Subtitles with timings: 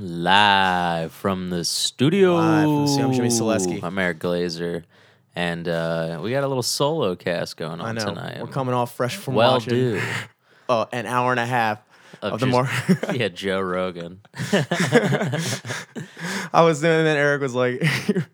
[0.00, 2.36] live from the studio.
[2.36, 3.06] Live from the studio.
[3.08, 3.82] I'm Jimmy Selesky.
[3.82, 4.84] I'm Eric Glazer,
[5.36, 8.06] and uh, we got a little solo cast going on I know.
[8.06, 8.40] tonight.
[8.40, 10.02] We're coming off fresh from well, watching dude.
[10.68, 11.80] uh, an hour and a half
[12.22, 12.68] of, Of the more.
[13.14, 14.20] yeah, Joe Rogan.
[16.52, 17.82] I was doing, and then Eric was like,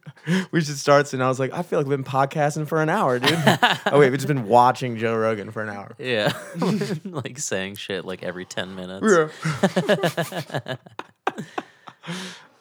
[0.50, 2.88] "We should start." soon." I was like, "I feel like we've been podcasting for an
[2.88, 3.32] hour, dude."
[3.86, 5.94] oh wait, we've just been watching Joe Rogan for an hour.
[5.98, 6.32] Yeah,
[7.04, 9.06] like saying shit like every ten minutes.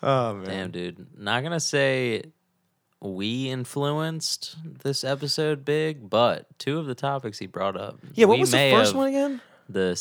[0.04, 0.44] oh man.
[0.46, 1.08] Damn, dude.
[1.18, 2.24] Not gonna say
[3.02, 8.00] we influenced this episode big, but two of the topics he brought up.
[8.14, 9.42] Yeah, what was the first have- one again?
[9.68, 9.96] The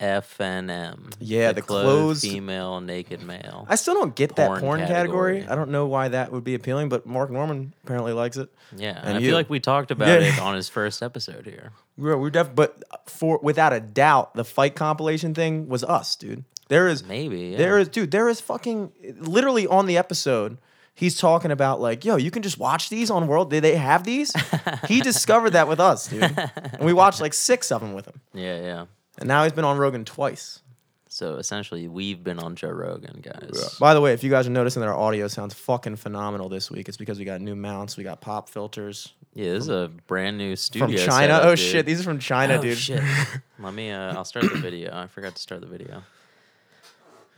[0.00, 1.14] CFNM.
[1.20, 3.66] Yeah, the clothed closed- female naked male.
[3.68, 5.40] I still don't get that Porn porn category.
[5.40, 5.48] category.
[5.52, 8.48] I don't know why that would be appealing, but Mark Normand apparently likes it.
[8.76, 9.28] yeah, and I you.
[9.28, 10.28] feel like we talked about Yeah.
[10.28, 11.72] it on his first episode here.
[11.98, 16.44] We're, we're def- but for without a doubt, the fight compilation thing was us, dude.
[16.68, 17.40] There is Maybe.
[17.48, 17.56] Yeah.
[17.58, 18.12] There is, dude.
[18.12, 20.58] There is fucking literally on the episode.
[20.94, 23.50] He's talking about like, yo, you can just watch these on World.
[23.50, 24.32] Did they have these?
[24.88, 26.22] he discovered that with us, dude.
[26.22, 28.20] And we watched like six of them with him.
[28.32, 28.84] Yeah, yeah.
[29.18, 30.62] And now he's been on Rogan twice.
[31.10, 33.76] So essentially, we've been on Joe Rogan, guys.
[33.80, 36.70] By the way, if you guys are noticing that our audio sounds fucking phenomenal this
[36.70, 39.90] week, it's because we got new mounts, we got pop filters Yeah, this is a
[40.06, 41.10] brand new studio from China.
[41.10, 41.58] setup, oh dude.
[41.58, 42.78] shit, these are from China, oh, dude.
[42.78, 43.02] Shit.
[43.58, 43.90] Let me.
[43.90, 44.94] Uh, I'll start the video.
[44.94, 46.02] I forgot to start the video.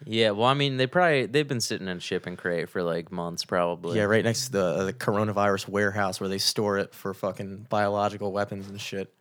[0.04, 3.12] Yeah, well, I mean, they probably they've been sitting in a shipping crate for like
[3.12, 3.98] months, probably.
[3.98, 7.66] Yeah, right next to the uh, the coronavirus warehouse where they store it for fucking
[7.68, 9.12] biological weapons and shit.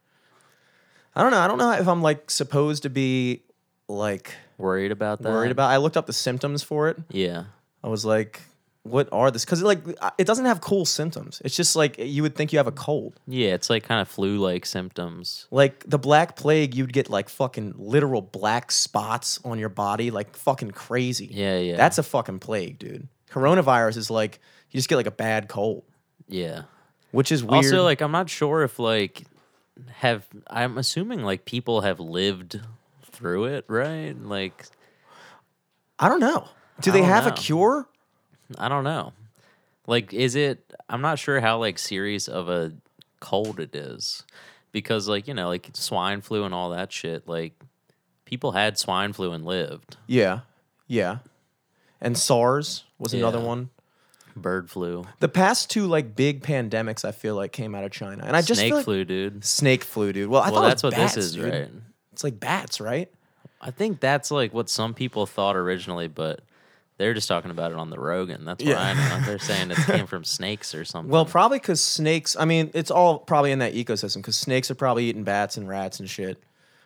[1.15, 1.39] I don't know.
[1.39, 3.43] I don't know if I'm like supposed to be
[3.87, 5.29] like Worried about that?
[5.29, 5.71] worried about.
[5.71, 6.97] I looked up the symptoms for it.
[7.09, 7.45] Yeah,
[7.83, 8.41] I was like,
[8.83, 9.45] what are this?
[9.45, 9.79] Because like
[10.17, 11.41] it doesn't have cool symptoms.
[11.45, 13.19] It's just like you would think you have a cold.
[13.27, 13.53] yeah.
[13.53, 15.47] It's like kind of flu-like symptoms.
[15.51, 20.35] Like the black plague, you'd get like fucking literal black spots on your body, like
[20.35, 21.29] fucking crazy.
[21.31, 21.77] Yeah, yeah.
[21.77, 23.07] That's a fucking plague, dude.
[23.31, 24.39] Coronavirus is like
[24.71, 25.83] you just get like a bad cold,
[26.27, 26.63] yeah.
[27.11, 27.65] which is weird.
[27.65, 29.23] Also, like, I'm not sure if like
[29.97, 32.59] have I'm assuming like people have lived
[33.03, 34.15] through it, right?
[34.19, 34.65] Like,
[35.97, 36.47] I don't know.
[36.81, 37.87] Do I they have a cure?
[38.57, 39.13] I don't know.
[39.87, 40.73] Like, is it?
[40.89, 42.73] I'm not sure how like serious of a
[43.19, 44.23] cold it is,
[44.71, 47.27] because like you know, like swine flu and all that shit.
[47.27, 47.53] Like,
[48.25, 49.97] people had swine flu and lived.
[50.07, 50.41] Yeah,
[50.87, 51.17] yeah.
[52.01, 53.69] And SARS was another one.
[54.39, 58.23] Bird flu, The past two like big pandemics, I feel like came out of China,
[58.25, 59.45] and I just snake feel like flu, dude.
[59.45, 60.29] snake flu, dude.
[60.29, 61.53] Well, I well, thought that's what bats, this is, dude.
[61.53, 61.69] right?
[62.13, 63.09] It's like bats, right?
[63.61, 66.41] I think that's like what some people thought originally, but
[66.97, 68.43] they're just talking about it on the Rogan.
[68.45, 68.81] That's what Yeah.
[68.81, 69.25] I know.
[69.25, 71.11] They're saying it came from snakes or something.
[71.11, 72.35] Well, probably because snakes.
[72.37, 75.67] I mean, it's all probably in that ecosystem because snakes are probably eating bats and
[75.67, 76.37] rats and shit,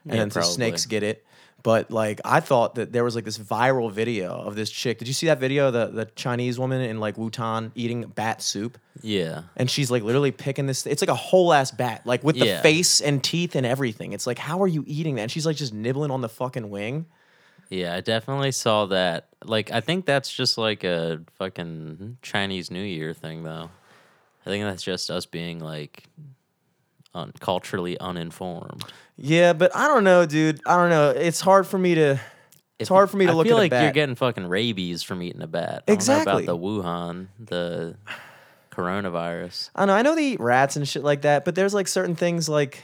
[0.06, 1.24] and Yeah, then the snakes get it.
[1.64, 4.98] But like, I thought that there was like this viral video of this chick.
[5.00, 5.72] Did you see that video?
[5.72, 8.78] The the Chinese woman in like Wuhan eating bat soup.
[9.02, 10.86] yeah, and she's like literally picking this.
[10.86, 12.62] It's like a whole ass bat, like with the Yeah.
[12.62, 14.12] face and teeth and everything.
[14.12, 15.22] It's like, how are you eating that?
[15.24, 17.06] And she's like just nibbling on the fucking wing.
[17.70, 19.30] yeah, I definitely saw that.
[19.46, 23.70] Like, I think that's just like a fucking Chinese New Year thing, though.
[24.46, 26.04] I think that's just us being like
[27.16, 28.84] un- culturally uninformed.
[29.18, 30.60] Yeah, but I don't know, dude.
[30.66, 31.10] I don't know.
[31.12, 32.20] It's hard for me to.
[32.80, 35.04] It's hard for me to I look feel at a like you're getting fucking rabies
[35.04, 35.84] from eating a bat.
[35.88, 36.34] I don't Exactly.
[36.34, 37.96] know about the Wuhan, the
[38.72, 39.70] coronavirus.
[39.76, 39.94] I know.
[39.94, 42.84] I know they eat rats and shit like that, but there's like certain things like,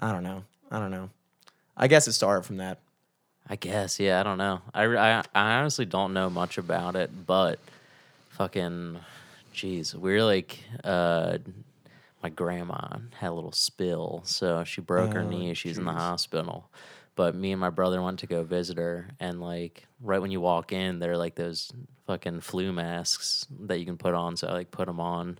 [0.00, 0.44] I don't know.
[0.70, 1.10] I don't know.
[1.76, 2.78] I guess it started from that.
[3.48, 4.18] I guess, yeah.
[4.20, 4.62] I don't know.
[4.72, 7.58] I, I, I honestly don't know much about it, but
[8.30, 8.98] fucking,
[9.54, 11.38] jeez, we're like, uh,
[12.24, 15.52] my grandma had a little spill, so she broke her Oh, knee.
[15.52, 15.96] She's in the jeez.
[15.96, 16.70] hospital.
[17.16, 20.40] But me and my brother went to go visit her, and like right when you
[20.40, 21.70] walk in, there are like those
[22.06, 24.36] fucking flu masks that you can put on.
[24.38, 25.38] So I like put them on,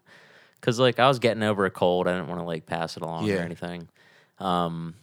[0.60, 2.06] cause like I was getting over a cold.
[2.06, 3.36] I didn't want to like pass it along Yeah.
[3.36, 3.88] or anything.
[4.38, 4.94] Um,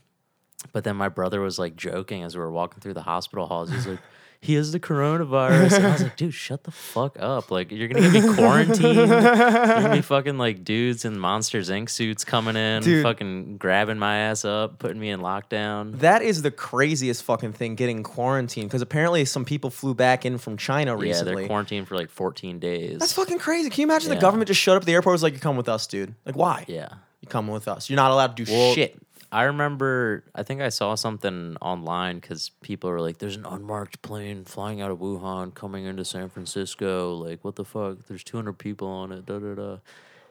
[0.73, 3.69] but then my brother was like joking as we were walking through the hospital halls.
[3.71, 3.99] He's like,
[4.43, 5.73] he has the coronavirus.
[5.77, 7.51] And I was like, dude, shut the fuck up.
[7.51, 8.95] Like, you're going to get me quarantined.
[8.97, 11.89] Going to be fucking like dudes in Monsters Inc.
[11.91, 13.03] suits coming in, Dude.
[13.03, 15.99] fucking grabbing my ass up, putting me in lockdown.
[15.99, 18.67] That is the craziest fucking thing, getting quarantined.
[18.67, 21.33] Because apparently some people flew back in from China recently.
[21.33, 22.97] Yeah, they're quarantined for like 14 days.
[22.99, 23.69] That's fucking crazy.
[23.69, 24.15] Can you imagine Yeah.
[24.15, 25.13] the government just showed up at the airport?
[25.13, 26.65] Was like, "You come with us, dude." Like, why?
[26.67, 26.89] yeah.
[27.21, 27.87] You come with us.
[27.91, 28.97] You're not allowed to do Well, shit.
[29.31, 34.01] I remember, I think I saw something online because people were like, there's an unmarked
[34.01, 37.13] plane flying out of Wuhan coming into San Francisco.
[37.15, 37.99] Like, what the fuck?
[38.07, 39.25] There's 200 people on it.
[39.25, 39.77] Da da da.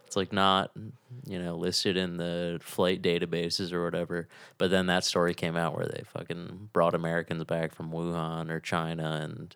[0.07, 0.73] It's like not,
[1.25, 4.29] you know, listed in the flight databases or whatever.
[4.59, 8.61] But then that story came out where they fucking brought Americans back from Wuhan or
[8.61, 9.55] China and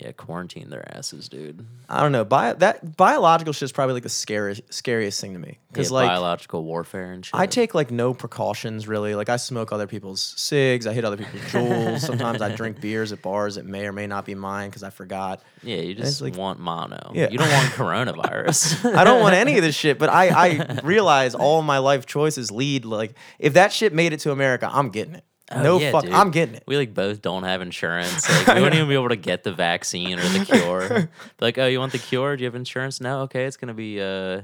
[0.00, 1.66] yeah, quarantine their asses, dude.
[1.88, 2.24] I don't know.
[2.24, 6.08] Bio, that biological shit's probably like the scariest scariest thing to me because Yeah, like
[6.08, 7.34] biological warfare and shit.
[7.34, 9.14] I take like no precautions really.
[9.14, 12.00] Like I smoke other people's cigs, I hit other people's Juuls.
[12.00, 14.90] Sometimes I drink beers at bars that may or may not be mine because I
[14.90, 15.42] forgot.
[15.62, 17.12] yeah, you just like- want mono.
[17.14, 17.28] Yeah.
[17.30, 18.94] You don't want coronavirus.
[18.96, 22.50] I don't want any of this shit, but I I realize all my life choices
[22.50, 25.24] lead like if that shit made it to America, I'm getting it.
[25.50, 26.12] Oh, no yeah, fuck, dude.
[26.12, 26.64] I'm getting it.
[26.66, 28.28] We like both don't have insurance.
[28.46, 31.08] Like we wouldn't even be able to get the vaccine or the cure.
[31.40, 32.36] Like, oh, you want the cure?
[32.36, 33.00] Do you have insurance?
[33.00, 33.20] No.
[33.22, 34.42] Okay, it's gonna be uh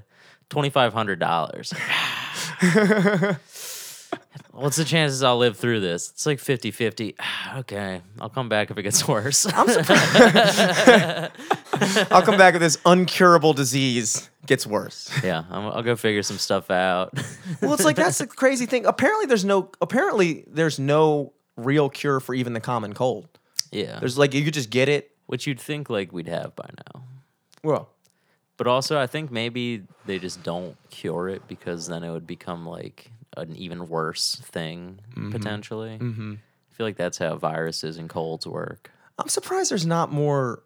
[0.49, 1.73] twenty five hundred dollars.
[4.53, 6.11] What's the chances I'll live through this?
[6.11, 7.15] It's like 50-50.
[7.59, 9.47] okay, I'll come back if it gets worse.
[9.53, 11.33] I'm surprised.
[12.13, 15.11] I'll come back if this uncurable disease gets worse.
[15.25, 17.13] yeah, I'm, I'll go figure some stuff out.
[17.61, 18.87] Well, it's like that's the crazy thing.
[18.87, 23.29] Apparently, there's no apparently there's no real cure for even the common cold.
[23.73, 25.11] yeah, There's like you could just get it.
[25.27, 27.03] which you'd think like we'd have by now.
[27.63, 27.89] Well,
[28.57, 32.67] But also, I think maybe they just don't cure it because then it would become
[32.67, 35.01] like an even worse thing
[35.31, 35.99] potentially.
[36.01, 36.35] Mm-hmm.
[36.35, 38.91] I feel like that's how viruses and colds work.
[39.19, 40.63] I'm surprised there's not more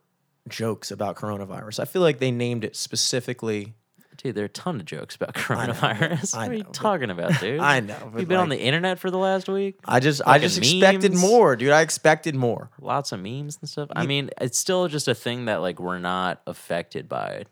[0.49, 1.81] jokes about coronavirus.
[1.81, 3.75] I feel like they named it specifically.
[4.17, 6.35] Dude, there are a ton of jokes about coronavirus.
[6.35, 7.61] I what are you know, talking about, dude?
[7.61, 9.79] I know, You've been on the internet for the last week.
[9.85, 11.71] I just I just expected more, dude.
[11.71, 12.71] I expected more.
[12.81, 13.91] Lots of memes and stuff.
[13.93, 17.45] I mean, it's still just a thing that like we're not affected by,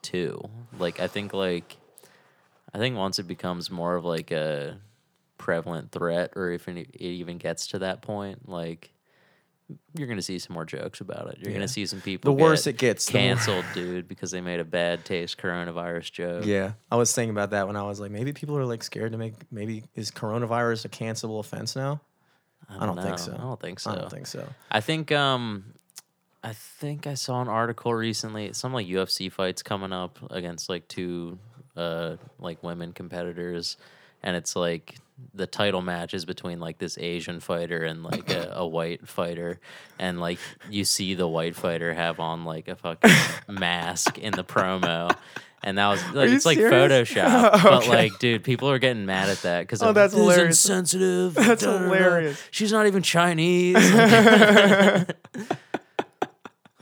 [0.00, 0.42] too.
[0.76, 1.76] Like I think like,
[2.74, 4.78] I think once it becomes more of like a
[5.38, 8.90] prevalent threat, or if it even gets to that point, like
[9.94, 11.38] you're gonna see some more jokes about it.
[11.40, 11.56] You're Yeah.
[11.58, 12.34] gonna see some people.
[12.34, 16.44] The worse get it gets, canceled, dude, because they made a bad taste coronavirus joke.
[16.46, 19.12] Yeah, I was thinking about that when I was like, maybe people are like scared
[19.12, 19.34] to make.
[19.50, 22.00] Maybe is coronavirus a cancelable offense now?
[22.68, 23.34] I don't think so.
[23.34, 23.90] I don't think so.
[23.90, 24.48] I don't think so.
[24.70, 25.74] I think um
[26.44, 30.88] I think I saw an article recently, some like UFC fights coming up against like
[30.88, 31.38] two
[31.76, 33.76] uh like women competitors
[34.22, 34.96] and it's like
[35.34, 39.60] the title match is between like this Asian fighter and like a, a white fighter
[39.98, 40.38] and like
[40.68, 43.10] you see the white fighter have on like a fucking
[43.48, 45.14] mask in the promo
[45.64, 47.08] and that was like it's like serious?
[47.12, 47.88] Photoshop, but Okay.
[47.88, 50.64] like, dude, people are getting mad at that because Oh, that's hilarious.
[50.64, 51.34] insensitive.
[51.36, 51.84] That's da, da, da.
[51.84, 52.42] hilarious.
[52.50, 53.76] She's not even Chinese.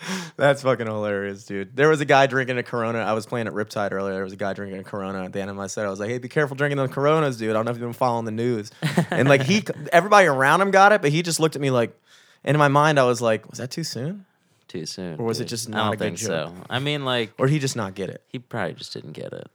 [0.37, 1.77] That's fucking hilarious, dude.
[1.77, 2.99] There was a guy drinking a Corona.
[3.01, 4.15] I was playing at Riptide earlier.
[4.15, 5.87] There was a guy drinking a Corona at the end of my set.
[5.87, 7.87] I was like, "Hey, be careful drinking those Coronas, dude." I don't know if you've
[7.87, 8.71] been following the news.
[9.11, 11.97] And like he, everybody around him got it, but he just looked at me like.
[12.45, 14.25] And in my mind, I was like, "Was that too soon?"
[14.69, 15.19] Too soon.
[15.19, 15.49] Or was it dude.
[15.49, 16.55] just I not don't a good think joke?
[16.57, 16.65] so.
[16.71, 18.23] I mean, like, Or did he just not get it?
[18.29, 19.49] he probably just didn't get it.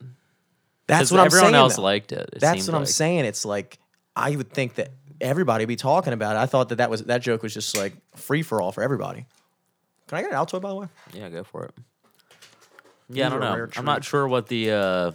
[0.87, 1.55] That's what I'm everyone saying.
[1.55, 1.81] else though.
[1.83, 2.29] liked it.
[2.33, 3.23] it That's what I'm saying.
[3.25, 3.79] It's like
[4.15, 4.89] I would think that
[5.21, 6.39] everybody would be talking about it.
[6.39, 9.25] I thought that that was that joke was just like free for all for everybody.
[10.07, 10.87] Can I get an Altoid by the way?
[11.13, 11.73] Yeah, go for it.
[13.09, 13.67] Yeah, I don't know.
[13.77, 15.11] I'm not sure what the uh,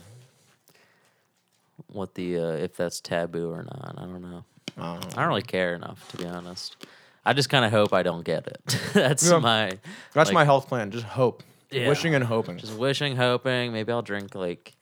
[1.89, 3.95] what the uh, if that's taboo or not.
[3.97, 4.45] I don't know.
[4.77, 5.19] I don't.
[5.19, 6.77] I don't really care enough to be honest.
[7.25, 8.61] I just kind of hope I don't get it.
[8.95, 9.39] that's Yeah.
[9.39, 9.79] my
[10.15, 10.91] That's like, my health plan.
[10.91, 11.89] Just hope, Yeah.
[11.89, 12.57] wishing and hoping.
[12.59, 13.73] just wishing, hoping.
[13.73, 14.75] Maybe I'll drink like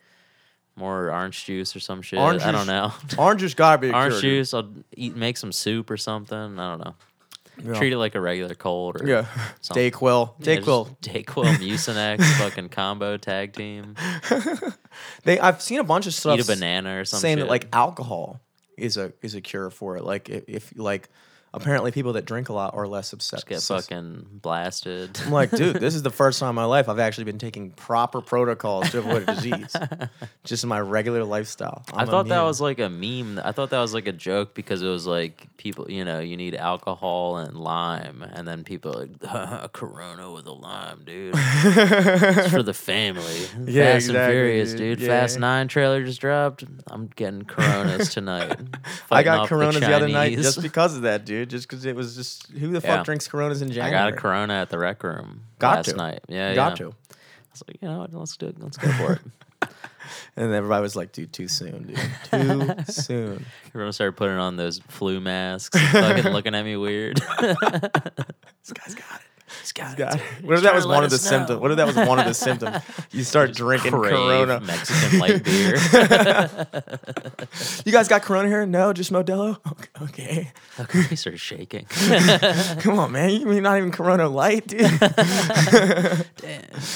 [0.77, 2.19] more orange juice or some shit.
[2.21, 3.23] Orange I don't juice- know.
[3.23, 4.31] Orange juice gotta be a orange cure, dude.
[4.41, 4.55] juice.
[4.55, 6.37] I'll eat, make some soup or something.
[6.59, 6.95] I don't know.
[7.65, 7.75] Yeah.
[7.75, 9.27] Treat it like a regular cold or Yeah,
[9.61, 9.91] something.
[9.91, 10.89] Dayquil, Yeah, Dayquil.
[11.01, 13.95] just Dayquil, Mucinex, fucking combo tag team.
[15.25, 17.23] They, I've seen a bunch of stuff Eat a banana or something.
[17.23, 18.41] saying that like alcohol
[18.77, 20.05] is a is a cure for it.
[20.05, 21.09] Like if, if like
[21.55, 23.45] apparently people that drink a lot are less upset.
[23.47, 25.19] get fucking blasted.
[25.25, 27.71] I'm like, dude, this is the first time in my life I've actually been taking
[27.71, 29.75] proper protocols to avoid a disease.
[30.45, 31.85] Just in my regular lifestyle.
[31.93, 33.41] I I'm thought that was like a meme.
[33.43, 36.37] I thought that was like a joke because it was like people, you know, you
[36.37, 39.07] need alcohol and lime, and then people are
[39.61, 41.35] like Corona with a lime, dude.
[41.37, 43.23] it's for the family.
[43.65, 44.99] Yeah, Fast and exactly, Furious, dude.
[44.99, 45.09] dude.
[45.09, 46.65] Fast Nine trailer just dropped.
[46.89, 48.59] I'm getting Coronas tonight.
[49.11, 51.38] I got Coronas the, other night just because of that, dude.
[51.47, 53.03] Just because it was just who the fuck Yeah.
[53.05, 53.89] drinks Coronas in January?
[53.89, 54.13] I January?
[54.13, 55.97] got a Corona at the rec room Got last to.
[55.97, 56.21] night.
[56.29, 56.87] Yeah, Got yeah.
[56.87, 56.93] to.
[57.13, 58.13] I was like, you know what?
[58.15, 58.57] Let's do it.
[58.61, 59.21] Let's go for it.
[60.37, 61.99] And everybody was like, dude, too soon, dude.
[62.31, 63.45] Too soon.
[63.67, 67.17] Everyone started putting on those flu masks, fucking looking at me weird.
[67.19, 69.38] This guy's got it.
[69.61, 69.99] He's got
[70.43, 71.19] What if that was one of the know.
[71.19, 71.61] symptoms?
[71.61, 72.79] What if that was one of the symptoms?
[73.11, 74.61] You start drinking Crave Corona.
[74.61, 75.77] Mexican light beer.
[77.85, 78.67] You guys got Corona here?
[78.67, 79.59] No, just Modelo.
[80.03, 80.53] Okay.
[80.79, 81.87] Okay, he started shaking.
[82.81, 83.31] Come on, man.
[83.31, 84.81] You mean not even Corona Light, dude?
[84.81, 85.01] Damn,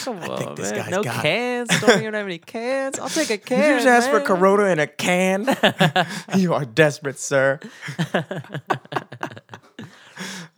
[0.04, 0.80] come on, think this man.
[0.82, 1.68] guy's no got cans.
[1.80, 2.98] Don't even have any cans.
[3.00, 3.58] I'll take a can.
[3.58, 4.20] you just asked for.
[4.20, 5.48] Corona in a can.
[6.36, 7.58] you are desperate, sir.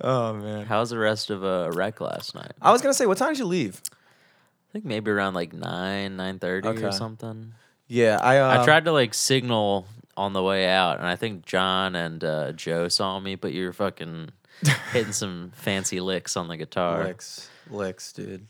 [0.01, 0.67] Oh man.
[0.67, 2.53] How's the rest of a uh, rec last night?
[2.61, 3.81] I was gonna say, what time did you leave?
[3.91, 6.85] I think maybe around like nine, nine thirty Okay.
[6.85, 7.53] or something.
[7.87, 8.39] Yeah, I.
[8.39, 9.87] Uh, I tried to like signal
[10.17, 13.67] on the way out, and I think John and uh, Joe saw me, but you
[13.67, 14.31] were fucking
[14.93, 17.05] hitting some fancy licks on the guitar.
[17.05, 18.47] licks, licks, dude.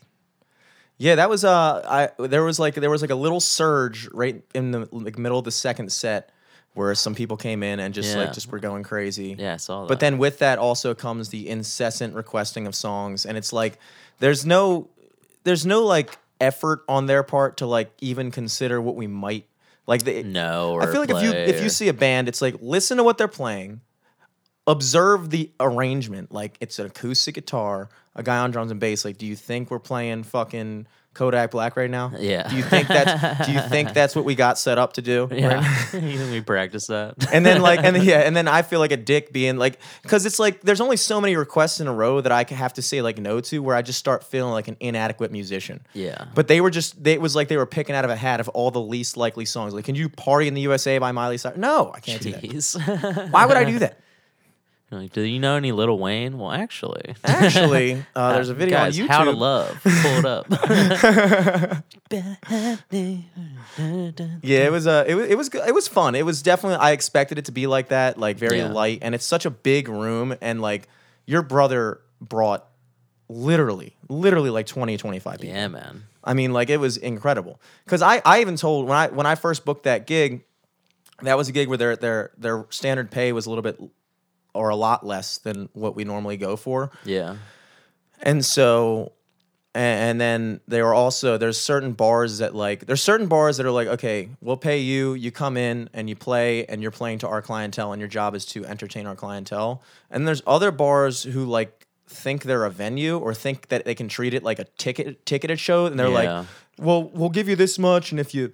[0.97, 1.83] Yeah, that was uh,
[2.19, 5.39] I there was like there was like a little surge right in the like middle
[5.39, 6.31] of the second set
[6.75, 8.25] where some people came in and just Yeah.
[8.25, 9.37] like just were going crazy.
[9.38, 9.88] Yeah, I saw that.
[9.88, 13.78] But then with that also comes the incessant requesting of songs, and it's like
[14.19, 14.88] there's no
[15.45, 19.47] there's no like effort on their part to like even consider what we might
[19.87, 20.02] like.
[20.02, 22.97] They, no, I feel like if you if you see a band, it's like listen
[22.99, 23.81] to what they're playing,
[24.66, 26.33] observe the arrangement.
[26.33, 29.04] Like it's an acoustic guitar, a guy on drums and bass.
[29.04, 32.11] Like, do you think we're playing fucking Kodak Black right now?
[32.18, 32.49] Yeah.
[32.49, 35.26] Do you think that's Do you think that's what we got set up to do?
[35.26, 35.61] right yeah,
[35.92, 37.14] you think we practice that?
[37.33, 39.78] and then like and then, yeah and then i feel like a dick being like
[40.02, 42.83] because it's like there's only so many requests in a row that i have to
[42.83, 46.25] say like no to where i just start feeling like an inadequate musician Yeah.
[46.35, 48.40] but they were just they, it was like they were picking out of a hat
[48.40, 51.38] of all the least likely songs like can you party in the usa by miley
[51.38, 54.00] cyrus no i can't do that why would i do that
[54.95, 56.39] like, do you know any Little Wayne?
[56.39, 59.81] Well, actually, actually uh, there's a video Guys, on youtube How to Love.
[59.85, 61.85] Pull it up.
[64.43, 65.49] Yeah, it was uh, it was it was.
[65.55, 66.15] It was fun.
[66.15, 68.69] It was definitely I expected it to be like that, like very Yeah.
[68.69, 70.89] light, and it's such a big room, and like
[71.27, 72.67] your brother brought
[73.29, 75.55] literally, literally like 20, 25 people.
[75.57, 76.05] yeah, man.
[76.23, 77.61] I mean, like it was incredible.
[77.85, 80.45] Because I, I even told when I when I first booked that gig,
[81.23, 83.81] that was a gig where their their their standard pay was a little bit
[84.55, 86.91] or a lot less than what we normally go for.
[87.05, 87.37] Yeah.
[88.23, 89.13] And so,
[89.75, 93.73] and, then they are also there's certain bars that like there's certain bars that are
[93.73, 97.29] like okay we'll pay you you come in and you play and you're playing to
[97.29, 99.83] our clientele and your job is to entertain our clientele
[100.13, 104.07] and there's other bars who like think they're a venue or think that they can
[104.09, 106.39] treat it like a ticket ticketed show and they're Yeah.
[106.39, 106.47] like
[106.79, 108.53] well we'll give you this much and if you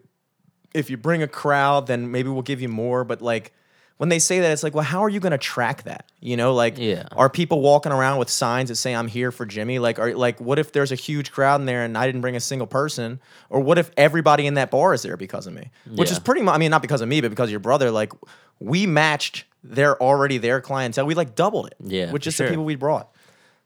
[0.73, 3.53] if you bring a crowd then maybe we'll give you more but like
[4.01, 6.35] when they say that it's like well how are you going to track that you
[6.35, 7.05] know like Yeah.
[7.13, 9.79] are people walking around with signs that say I'm here for Jimmy?
[9.79, 12.35] Like, are like, what if there's a huge crowd in there and I didn't bring
[12.37, 13.21] a single person?
[13.51, 15.71] Or what if everybody in that bar is there because of me?
[15.95, 17.91] Which is pretty much, I mean, not because of me, but because of your brother.
[17.91, 18.13] Like,
[18.59, 21.05] we matched their already their clientele.
[21.07, 21.75] We like doubled it.
[21.81, 22.47] Yeah, with for just sure.
[22.47, 23.11] the people we brought.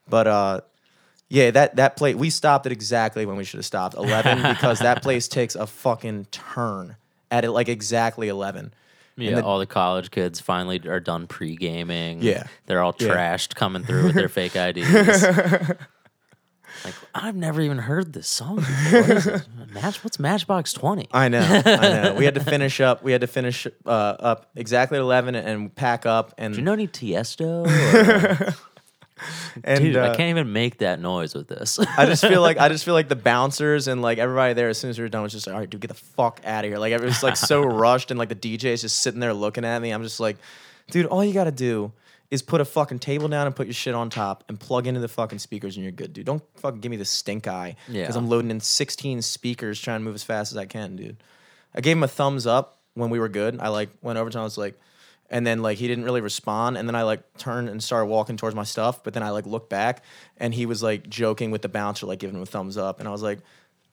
[0.09, 0.61] But uh,
[1.29, 4.81] yeah, that that place we stopped at exactly when we should have stopped eleven because
[4.81, 6.97] that place takes a fucking turn
[7.31, 8.73] at it like exactly eleven.
[9.17, 12.21] Yeah, the- all the college kids finally are done pre gaming.
[12.23, 12.45] Yeah.
[12.67, 13.09] They're all Yeah.
[13.09, 15.23] trashed coming through with their fake IDs.
[16.85, 19.03] like, I've never even heard this song before.
[19.03, 19.47] What?
[19.75, 21.09] Match, what's Matchbox 20?
[21.13, 22.15] I know, I know.
[22.15, 23.03] We had to finish up.
[23.03, 26.35] We had to finish uh, up exactly at eleven and pack up.
[26.39, 27.67] And Do you know any Tiesto?
[27.67, 28.55] Or-
[29.65, 31.79] and Dude, uh, I can't even make that noise with this.
[31.79, 34.79] I just feel like I just feel like the bouncers and like everybody there as
[34.79, 36.65] soon as we were done was just like, all right, dude, get the fuck out
[36.65, 36.79] of here.
[36.79, 39.65] Like it was like so rushed and like the DJ is just sitting there looking
[39.65, 39.91] at me.
[39.91, 40.37] I'm just like,
[40.91, 41.93] dude, all you gotta do
[42.31, 44.99] is put a fucking table down and put your shit on top and plug into
[44.99, 46.27] the fucking speakers and you're good, dude.
[46.27, 47.77] Don't fucking give me the stink eye.
[47.87, 48.19] Because Yeah.
[48.19, 51.19] I'm loading in 16 speakers trying to move as fast as I can, dude.
[51.75, 53.61] I gave him a thumbs up when we were good.
[53.61, 54.75] I like went over to him, I was like,
[55.31, 56.77] and then like he didn't really respond.
[56.77, 59.03] And then I like turned and started walking towards my stuff.
[59.03, 60.03] But then I like looked back
[60.37, 63.01] and he was like joking with the bouncer, like giving him a thumbs up.
[63.01, 63.39] And I was like,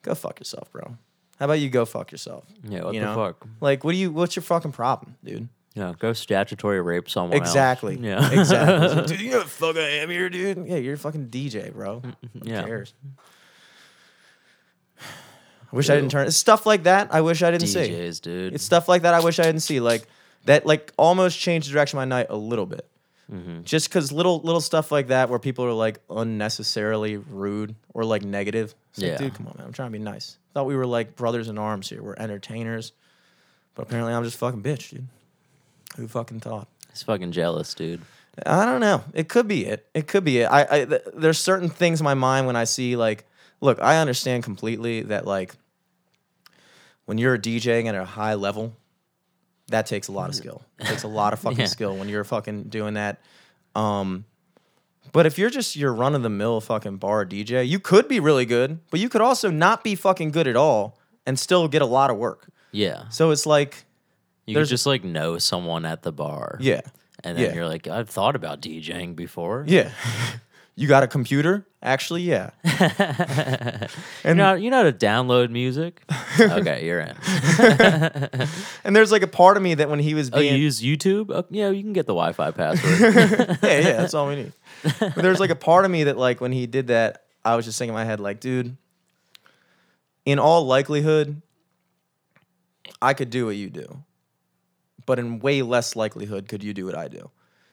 [0.02, 0.98] go fuck yourself, bro.
[1.40, 2.46] How about you go fuck yourself?
[2.68, 3.16] Yeah, what you the know?
[3.16, 3.48] fuck?
[3.62, 4.12] Like, what do you?
[4.12, 5.48] What's your fucking problem, dude?
[5.74, 7.48] yeah, go statutory rape someone else.
[7.50, 7.98] Exactly.
[8.00, 8.30] Yeah.
[8.40, 9.06] Exactly.
[9.08, 10.68] dude, you know fuck I am here, dude?
[10.68, 12.02] Yeah, you're a fucking DJ, bro.
[12.02, 12.40] Mm-hmm.
[12.40, 12.64] Who Yeah.
[12.64, 12.94] cares?
[15.00, 16.28] I wish I didn't turn.
[16.28, 17.14] It's stuff like that.
[17.14, 17.80] I wish I didn't see.
[17.90, 18.54] DJs, dude.
[18.54, 19.80] It's stuff like that I wish I didn't see.
[19.80, 20.06] Like
[20.46, 22.88] that, like almost changed the direction of my night a little bit.
[23.32, 23.62] Mm-hmm.
[23.64, 28.24] Just because little little stuff like that where people are like unnecessarily rude or like
[28.24, 28.76] negative.
[28.90, 29.18] It's like, Yeah.
[29.18, 29.68] dude, come on, man.
[29.68, 30.38] I'm trying to be nice.
[30.54, 32.04] Thought we were like brothers in arms here.
[32.04, 32.92] We're entertainers,
[33.74, 35.08] but apparently I'm just fucking bitch, dude.
[35.96, 36.68] Who fucking thought?
[36.90, 38.02] He's fucking jealous, dude.
[38.46, 39.04] I don't know.
[39.14, 39.88] It could be it.
[39.94, 40.46] It could be it.
[40.48, 43.26] I, I th- there's certain things in my mind when I see like,
[43.62, 45.56] look, I understand completely that like,
[47.06, 48.74] when you're DJing at a high level,
[49.72, 50.62] that takes a lot of skill.
[50.80, 51.66] It takes a lot of fucking Yeah.
[51.66, 53.20] skill when you're fucking doing that.
[53.76, 54.26] Um,
[55.14, 58.20] But if you're just your run of the mill fucking bar DJ, you could be
[58.20, 61.82] really good, but you could also not be fucking good at all and still get
[61.82, 62.48] a lot of work.
[62.72, 63.10] Yeah.
[63.10, 63.84] So it's like,
[64.46, 66.58] You could just like know someone at the bar.
[66.62, 66.82] yeah,
[67.24, 67.54] And then yeah.
[67.56, 69.66] you're like, I've thought about DJing before.
[69.68, 69.92] yeah.
[70.82, 71.68] you got a computer?
[71.84, 72.50] Actually, yeah.
[74.26, 76.02] You know, you know how to download music?
[76.40, 77.16] okay, you're in.
[78.84, 80.54] And there's like a part of me that when he was being.
[80.54, 81.30] Oh, you use YouTube?
[81.30, 83.00] Oh, yeah, you can get the Wi Fi password.
[83.62, 84.54] yeah, yeah, that's all we need.
[85.00, 87.66] But there's like a part of me that like when he did that, I was
[87.66, 88.76] just thinking in my head, like, dude,
[90.26, 91.42] in all likelihood,
[93.02, 94.04] I could do what you do.
[95.06, 97.30] But in way less likelihood could you do what I do.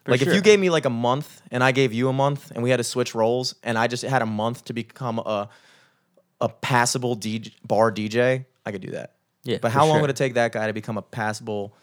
[0.09, 2.63] Like if you gave me like a month and I gave you a month and
[2.63, 5.49] we had to switch roles and I just had a month to become a
[6.41, 9.15] a passable DJ, bar DJ, I could do that.
[9.45, 10.03] Yeah, But how long sure.
[10.03, 11.75] would it take that guy to become a passable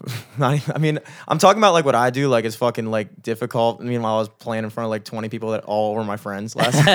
[0.38, 3.22] not even, I mean, I'm talking about like what I do, like it's fucking like
[3.22, 3.80] difficult.
[3.80, 6.56] Meanwhile, I was playing in front of like 20 people that all were my friends
[6.56, 6.86] last.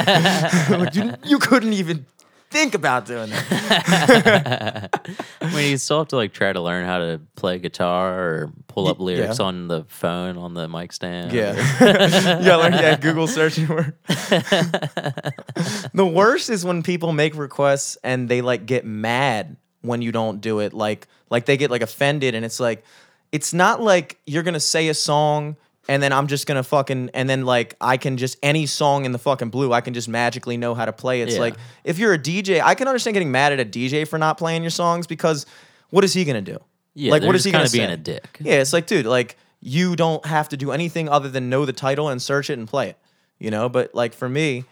[0.71, 2.05] like, you, you couldn't even
[2.49, 4.89] think about doing that.
[5.41, 8.53] I mean, you still have to like try to learn how to play guitar or
[8.67, 9.45] pull up lyrics yeah.
[9.45, 11.33] on the phone on the mic stand.
[11.33, 11.55] Yeah,
[12.41, 12.97] yeah, learn yeah.
[12.97, 13.93] Google searching word.
[14.07, 20.41] the worst is when people make requests and they like get mad when you don't
[20.41, 20.73] do it.
[20.73, 22.83] Like, like they get like offended, and it's like,
[23.31, 25.57] it's not like you're gonna say a song
[25.89, 29.11] and then I'm just gonna fucking and then like I can just any song in
[29.11, 31.21] the fucking blue I can just magically know how to play.
[31.21, 31.39] It's Yeah.
[31.41, 34.37] like if you're a DJ, I can understand getting mad at a DJ for not
[34.37, 35.45] playing your songs because
[35.89, 36.57] what is he gonna do?
[36.93, 38.37] Yeah, like what is he gonna kinda being a dick.
[38.41, 41.73] Yeah, it's like, dude, like you don't have to do anything other than know the
[41.73, 42.97] title and search it and play it.
[43.39, 44.65] You know, but like for me,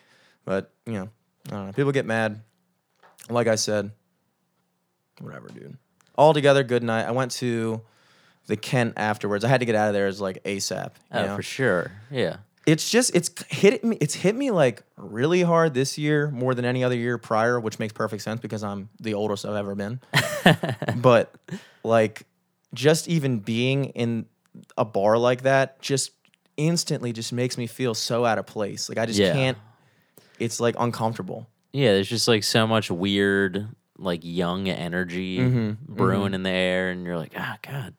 [0.43, 1.09] but you know,
[1.47, 1.71] I don't know.
[1.73, 2.41] People get mad.
[3.29, 3.91] Like I said,
[5.19, 5.77] whatever, dude.
[6.17, 7.05] All together, good night.
[7.05, 7.81] I went to
[8.47, 9.43] the Kent afterwards.
[9.43, 10.91] I had to get out of there as like ASAP.
[11.13, 11.35] You Oh, know?
[11.35, 11.91] for sure.
[12.11, 12.37] Yeah.
[12.65, 13.95] It's just it's hit me.
[14.01, 17.77] It's hit me like really hard this year more than any other year prior, which
[17.77, 19.99] makes perfect sense because I'm the oldest I've ever been.
[20.95, 21.33] but
[21.83, 22.23] like,
[22.73, 24.25] just even being in
[24.77, 26.11] a bar like that just
[26.57, 28.89] instantly just makes me feel so out of place.
[28.89, 29.33] Like I just Yeah.
[29.33, 29.57] can't.
[30.39, 31.47] It's like uncomfortable.
[31.71, 36.89] Yeah, there's just like so much weird, like young energy Mm-hmm, brewing in the air,
[36.89, 37.93] and you're like, ah, God,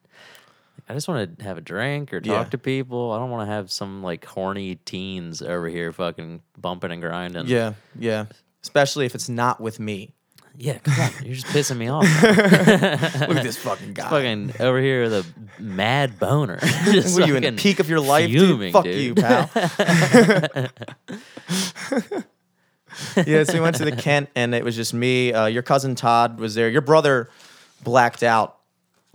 [0.89, 2.49] I just want to have a drink or talk Yeah.
[2.51, 3.11] to people.
[3.11, 7.47] I don't want to have some like horny teens over here fucking bumping and grinding.
[7.47, 8.25] Yeah, yeah.
[8.63, 10.13] Especially if it's not with me.
[10.59, 12.03] yeah, come on, you're just pissing me off.
[12.23, 14.09] Look at this fucking guy.
[14.09, 15.25] fucking over here, the
[15.59, 16.57] mad boner.
[16.85, 18.73] just are you in the peak of your life, fuming, dude?
[18.73, 19.01] Fuck dude.
[19.01, 19.49] you, pal.
[23.25, 25.33] yeah, so we went to the Kent, and it was just me.
[25.33, 26.69] Uh, your cousin Todd was there.
[26.69, 27.29] Your brother
[27.83, 28.56] blacked out.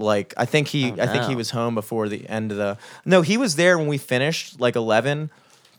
[0.03, 2.77] Like I think he, Oh, I think he was home before the end of the.
[3.05, 5.31] No, he was there when we finished, like eleven.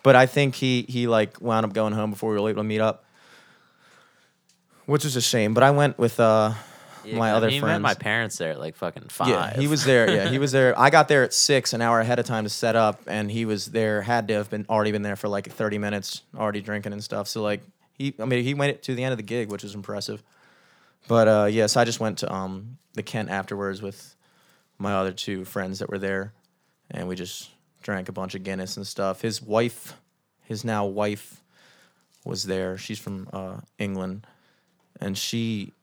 [0.02, 2.68] But I think he he like wound up going home before we were able to
[2.68, 3.06] meet up,
[4.86, 5.54] which was a shame.
[5.54, 6.54] But I went with uh,
[7.06, 7.76] Yeah, my other he friends.
[7.76, 9.30] met my parents there at like fucking five.
[9.30, 10.10] Yeah, he was there.
[10.10, 10.78] Yeah, he was there.
[10.80, 13.46] I got there at six, an hour ahead of time to set up, and he
[13.46, 14.02] was there.
[14.02, 17.28] Had to have been already been there for like thirty minutes, already drinking and stuff.
[17.28, 17.62] So like
[17.98, 20.22] he, I mean, he went to the end of the gig, which was impressive.
[21.08, 24.16] But uh, yes, I just went to um, the Kent afterwards with
[24.78, 26.34] my other two friends that were there,
[26.92, 27.50] and we just
[27.82, 29.22] drank a bunch of Guinness and stuff.
[29.22, 29.96] His wife,
[30.44, 31.42] his now wife,
[32.26, 32.78] was there.
[32.78, 34.26] She's from uh, England,
[35.02, 35.74] and she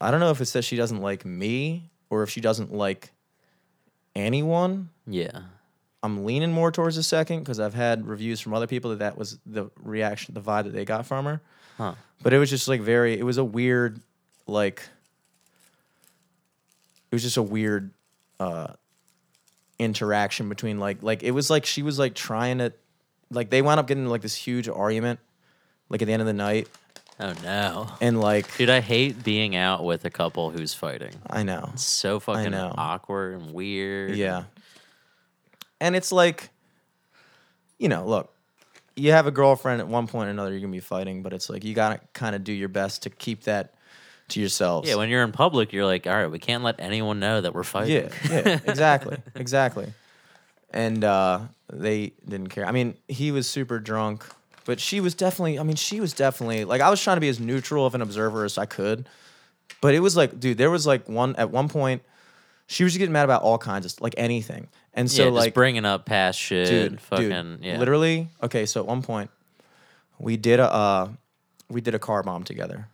[0.00, 3.10] I don't know if it says she doesn't like me or if she doesn't like
[4.16, 4.88] anyone.
[5.06, 5.42] Yeah.
[6.02, 9.18] I'm leaning more towards the second because I've had reviews from other people that that
[9.18, 11.42] was the reaction, the vibe that they got from her.
[11.76, 11.94] Huh.
[12.22, 14.00] But it was just like very, it was a weird,
[14.50, 14.82] like,
[17.10, 17.90] it was just a weird
[18.38, 18.68] uh,
[19.78, 22.72] interaction between like, like it was like she was like trying to,
[23.30, 25.20] like they wound up getting like this huge argument,
[25.88, 26.68] like at the end of the night,
[27.18, 27.88] Oh no.
[28.00, 31.12] and like Dude, I hate being out with a couple who's fighting.
[31.28, 32.72] I know, It's so fucking know.
[32.76, 34.16] awkward and weird.
[34.16, 34.44] Yeah.
[35.80, 36.50] And it's like,
[37.78, 38.32] you know, look,
[38.96, 41.32] you have a girlfriend at one point or another, you're going to be fighting, but
[41.32, 43.74] it's like you got to kind of do your best to keep that
[44.30, 44.88] to yourselves.
[44.88, 47.54] Yeah, when you're in public, you're like, all right, we can't let anyone know that
[47.54, 48.10] we're fighting.
[48.28, 49.18] yeah, yeah, exactly.
[49.34, 49.92] Exactly.
[50.72, 51.40] And uh,
[51.72, 52.64] they didn't care.
[52.66, 54.24] I mean, he was super drunk,
[54.64, 57.28] but she was definitely, I mean, she was definitely, like, I was trying to be
[57.28, 59.08] as neutral of an observer as I could.
[59.80, 62.02] But it was like, dude, there was like one, at one point,
[62.66, 64.68] she was just getting mad about all kinds of, like, anything.
[64.94, 66.68] And so, yeah, just like, bringing up past shit.
[66.68, 67.78] dude, fucking, dude, yeah.
[67.78, 68.28] literally.
[68.42, 69.30] Okay, so at one point,
[70.18, 71.08] we did a uh,
[71.68, 72.88] we did a car bomb together.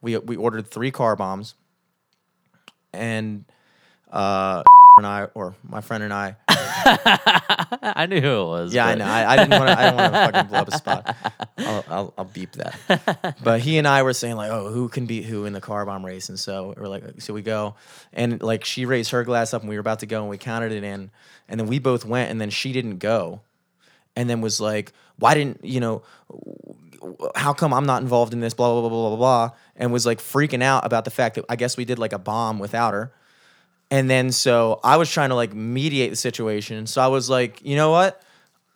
[0.00, 1.54] We we ordered three car bombs,
[2.92, 3.44] and
[4.10, 4.62] uh,
[4.96, 6.36] and I, or my friend and I.
[7.82, 8.74] I knew who it was.
[8.74, 9.04] Yeah, I know.
[9.04, 9.78] I, I didn't want to.
[9.78, 11.16] I don't want to fucking blow up a spot.
[11.58, 13.36] I'll, I'll, I'll beep that.
[13.42, 15.84] But he and I were saying like, oh, who can beat who in the car
[15.86, 16.28] bomb race?
[16.28, 17.74] And so we're like, so we go,
[18.12, 20.38] and like she raised her glass up, and we were about to go, and we
[20.38, 21.10] counted it in,
[21.48, 23.40] and then we both went, and then she didn't go,
[24.16, 26.02] and then was like, why didn't you know?
[27.34, 28.52] How come I'm not involved in this?
[28.54, 31.46] Blah blah blah blah blah blah, and was like freaking out about the fact that
[31.48, 33.12] I guess we did like a bomb without her.
[33.90, 36.86] And then so I was trying to like mediate the situation.
[36.86, 38.22] So I was like, you know what?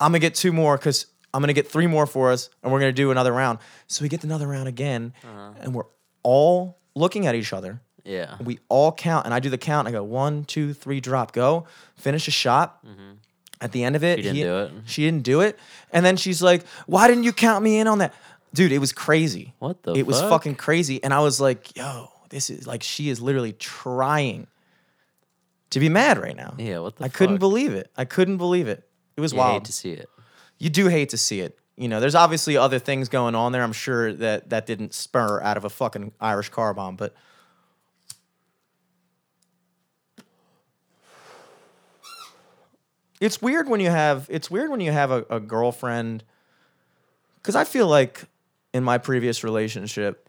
[0.01, 2.79] I'm gonna get two more because I'm gonna get three more for us, and we're
[2.79, 3.59] gonna do another round.
[3.87, 5.51] So we get another round again, uh-huh.
[5.61, 5.85] and we're
[6.23, 7.81] all looking at each other.
[8.03, 8.35] Yeah.
[8.43, 9.87] We all count, and I do the count.
[9.87, 11.65] I go one, two, three, drop, go.
[11.95, 12.85] Finish a shot.
[12.85, 13.13] Mm-hmm.
[13.61, 14.71] At the end of it, She didn't he- do it?
[14.85, 15.57] She didn't do it,
[15.93, 18.13] and then she's like, "Why didn't you count me in on that?"
[18.55, 19.53] Dude, it was crazy.
[19.59, 23.09] What the It was fucking crazy, and I was like, "Yo, this is like she
[23.09, 24.47] is literally trying
[25.71, 27.91] to be mad right now." Yeah, what the I couldn't believe it.
[27.97, 28.87] I couldn't believe it.
[29.17, 30.09] It was You wild hate to see it.
[30.57, 31.59] you do hate to see it.
[31.75, 33.61] You know, there's obviously other things going on there.
[33.61, 37.13] I'm sure that that didn't spur out of a fucking Irish car bomb, but
[43.21, 46.23] it's weird when you have it's weird when you have a, a girlfriend
[47.37, 48.25] because I feel like
[48.75, 50.27] in my previous relationship,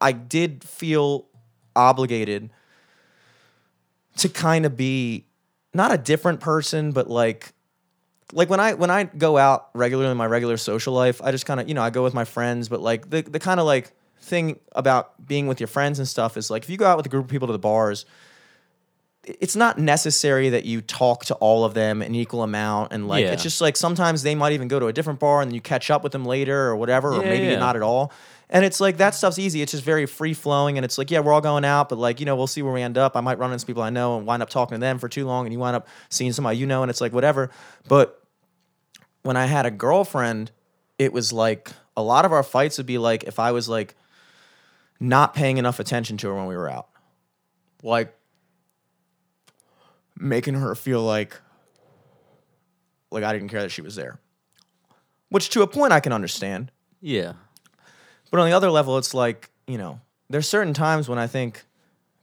[0.00, 1.28] I did feel
[1.76, 2.50] obligated
[4.16, 5.26] to kind of be
[5.72, 7.52] not a different person, but like
[8.32, 11.46] like when I when I go out regularly in my regular social life, I just
[11.46, 13.66] kind of you know I go with my friends, but like the the kind of
[13.66, 16.96] like thing about being with your friends and stuff is like if you go out
[16.96, 18.06] with a group of people to the bars,
[19.24, 23.22] it's not necessary that you talk to all of them an equal amount and like
[23.24, 23.32] Yeah.
[23.32, 25.60] it's just like sometimes they might even go to a different bar and then you
[25.60, 27.58] catch up with them later or whatever or Yeah, maybe yeah.
[27.58, 28.12] not at all.
[28.48, 29.60] And it's like that stuff's easy.
[29.62, 32.18] It's just very free flowing and it's like yeah, we're all going out, but like
[32.18, 33.14] you know, we'll see where we end up.
[33.16, 35.26] I might run into people I know and wind up talking to them for too
[35.26, 37.50] long and you wind up seeing somebody you know and it's like whatever.
[37.88, 38.20] But
[39.22, 40.50] when I had a girlfriend,
[40.98, 43.94] it was like a lot of our fights would be like if I was like
[44.98, 46.88] not paying enough attention to her when we were out.
[47.82, 48.14] Like
[50.20, 51.40] making her feel like
[53.10, 54.20] like I didn't care that she was there.
[55.30, 56.70] Which to a point I can understand.
[57.00, 57.32] Yeah.
[58.30, 61.64] But on the other level, it's like, you know, there's certain times when I think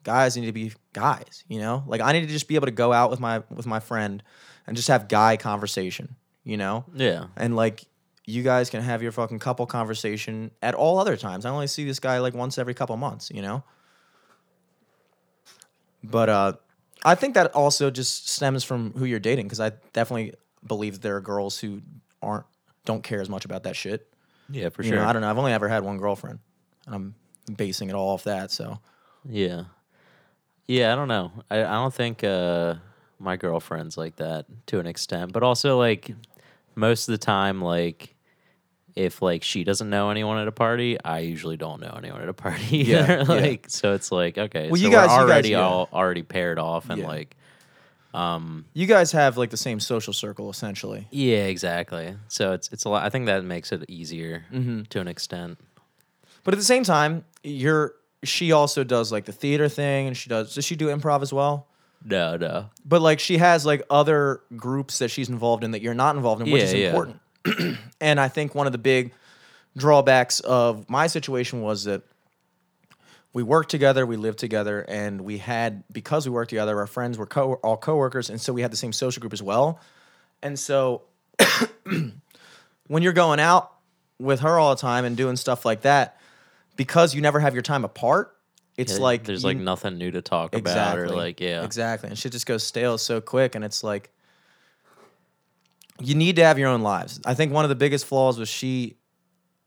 [0.03, 1.83] guys need to be guys, you know?
[1.87, 4.23] Like I need to just be able to go out with my with my friend
[4.65, 6.85] and just have guy conversation, you know?
[6.93, 7.27] Yeah.
[7.35, 7.83] And like
[8.25, 11.45] you guys can have your fucking couple conversation at all other times.
[11.45, 13.63] I only see this guy like once every couple months, you know?
[16.03, 16.53] But uh
[17.05, 20.33] I think that also just stems from who you're dating because I definitely
[20.65, 21.81] believe there are girls who
[22.21, 22.45] aren't
[22.85, 24.11] don't care as much about that shit.
[24.49, 24.99] Yeah, for You sure.
[24.99, 25.29] know, I don't know.
[25.29, 26.39] I've only ever had one girlfriend,
[26.85, 27.15] and I'm
[27.55, 28.51] basing it all off that.
[28.51, 28.79] So
[29.27, 29.65] Yeah.
[30.67, 31.31] Yeah, I don't know.
[31.49, 32.75] I, I don't think uh,
[33.19, 35.31] my girlfriend's like that to an extent.
[35.31, 36.11] But also like
[36.75, 38.15] most of the time, like
[38.97, 42.29] if like she doesn't know anyone at a party, I usually don't know anyone at
[42.29, 43.33] a party Yeah, either.
[43.35, 43.41] yeah.
[43.41, 45.61] like so it's like, okay, Well, so you guys- we're you guys- already yeah.
[45.61, 47.35] all already paired off and like
[48.13, 51.07] um you guys have like the same social circle essentially.
[51.11, 52.15] yeah, exactly.
[52.29, 54.83] So it's it's a lot I think that makes it easier Mm-hmm.
[54.83, 55.59] to an extent.
[56.43, 60.29] But at the same time, you're she also does like the theater thing, and she
[60.29, 60.55] does.
[60.55, 61.67] Does she do improv as well?
[62.03, 62.69] No, no.
[62.85, 66.41] But like she has like other groups that she's involved in that you're not involved
[66.41, 66.87] in, which Yeah, is yeah.
[66.89, 67.19] important.
[68.01, 69.13] and I think one of the big
[69.75, 72.01] drawbacks of my situation was that
[73.33, 77.17] we worked together, we lived together, and we had because we worked together, our friends
[77.17, 79.79] were co- all coworkers, and so we had the same social group as well.
[80.41, 81.03] And so
[82.87, 83.71] when you're going out
[84.19, 86.19] with her all the time and doing stuff like that,
[86.75, 88.35] because you never have your time apart,
[88.77, 91.63] it's Yeah, like there's you- like nothing new to talk about or like yeah.
[91.63, 92.09] Exactly.
[92.09, 93.55] And shit just goes stale so quick.
[93.55, 94.11] And it's like,
[96.01, 97.19] you need to have your own lives.
[97.25, 98.97] I think one of the biggest flaws was she,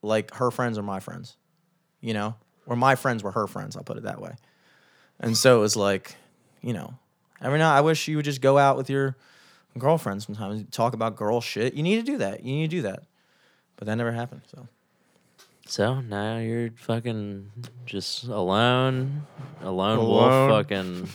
[0.02, 1.36] like, her friends are my friends,
[2.00, 2.34] you know,
[2.66, 3.76] or my friends were her friends.
[3.76, 4.34] I'll put it that way.
[5.18, 6.14] And so it was like,
[6.62, 6.94] you know,
[7.42, 9.16] every now I wish you would just go out with your
[9.78, 11.74] girlfriend sometimes, talk about girl shit.
[11.74, 12.42] You need to do that.
[12.44, 13.02] You need to do that.
[13.76, 14.42] But that never happened.
[14.54, 14.68] So
[15.66, 17.50] So now you're fucking
[17.86, 19.26] just alone,
[19.62, 20.48] alone, Alone.
[20.48, 21.06] wolf, fucking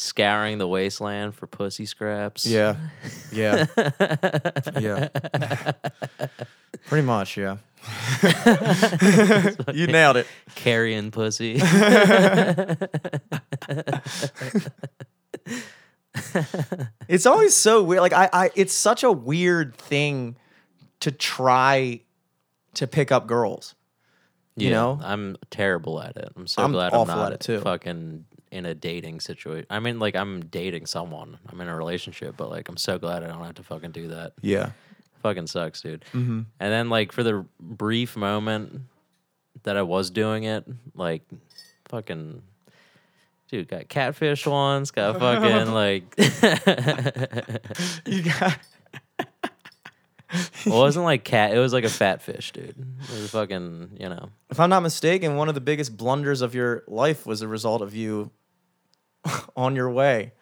[0.00, 2.46] scouring the wasteland for pussy scraps.
[2.46, 2.76] yeah,
[3.32, 3.66] yeah,
[4.80, 5.08] yeah.
[6.86, 7.58] Pretty much, yeah.
[9.74, 10.26] you nailed it.
[10.54, 11.60] carrying pussy.
[17.08, 18.00] It's always so weird.
[18.02, 20.36] Like I, I, it's such a weird thing
[21.00, 22.00] to try
[22.74, 23.74] to pick up girls.
[24.56, 25.00] You Yeah, know?
[25.02, 26.32] I'm terrible at it.
[26.36, 27.60] I'm so I'm glad I'm not at it, too.
[27.60, 29.66] fucking in a dating situation.
[29.70, 31.38] I mean, like I'm dating someone.
[31.48, 34.08] I'm in a relationship, but like I'm so glad I don't have to fucking do
[34.08, 34.32] that.
[34.40, 34.70] Yeah.
[35.22, 36.04] Fucking sucks, dude.
[36.12, 36.40] Mm-hmm.
[36.58, 38.82] And then like for the brief moment
[39.62, 41.22] that I was doing it, like
[41.88, 42.42] fucking
[43.48, 46.14] dude got catfish once, got fucking like
[48.06, 48.58] You got.
[50.64, 51.52] Well, it wasn't like cat.
[51.52, 52.76] It was like a fat fish, dude.
[52.78, 54.28] It was fucking, you know.
[54.48, 57.82] If I'm not mistaken, one of the biggest blunders of your life was a result
[57.82, 58.30] of you
[59.56, 60.32] on your way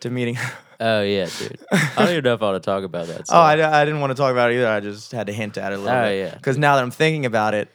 [0.00, 0.36] to meeting.
[0.78, 1.58] Oh yeah, dude.
[1.72, 3.22] I don't even know if I want to talk about that.
[3.30, 3.52] Oh, I.
[3.80, 4.68] I didn't want to talk about it either.
[4.68, 6.18] I just had to hint at it a little Oh, bit.
[6.18, 6.34] yeah.
[6.34, 7.70] Because now that I'm thinking about it,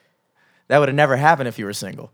[0.68, 2.12] that would have never happened if you were single.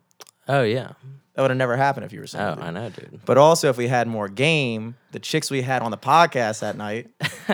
[0.48, 0.94] oh yeah.
[1.34, 2.56] That would have never happened if you were Oh, single.
[2.56, 2.64] dude.
[2.64, 3.20] I know, dude.
[3.26, 6.78] But also, if we had more game, the chicks we had on the podcast that
[6.78, 7.10] night,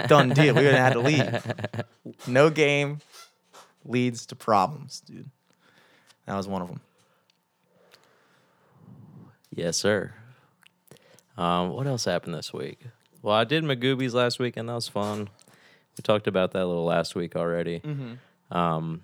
[0.08, 0.54] done deal.
[0.54, 2.28] We would have had to leave.
[2.28, 3.00] No game
[3.84, 5.32] leads to problems, dude.
[6.28, 6.82] That was one of them.
[9.50, 10.14] Yes, sir.
[11.38, 12.80] Um, what else happened this week?
[13.22, 15.30] Well, I did Magooby's last week, and that was fun.
[15.98, 17.82] We talked about that a little last week already.
[18.52, 19.02] Um,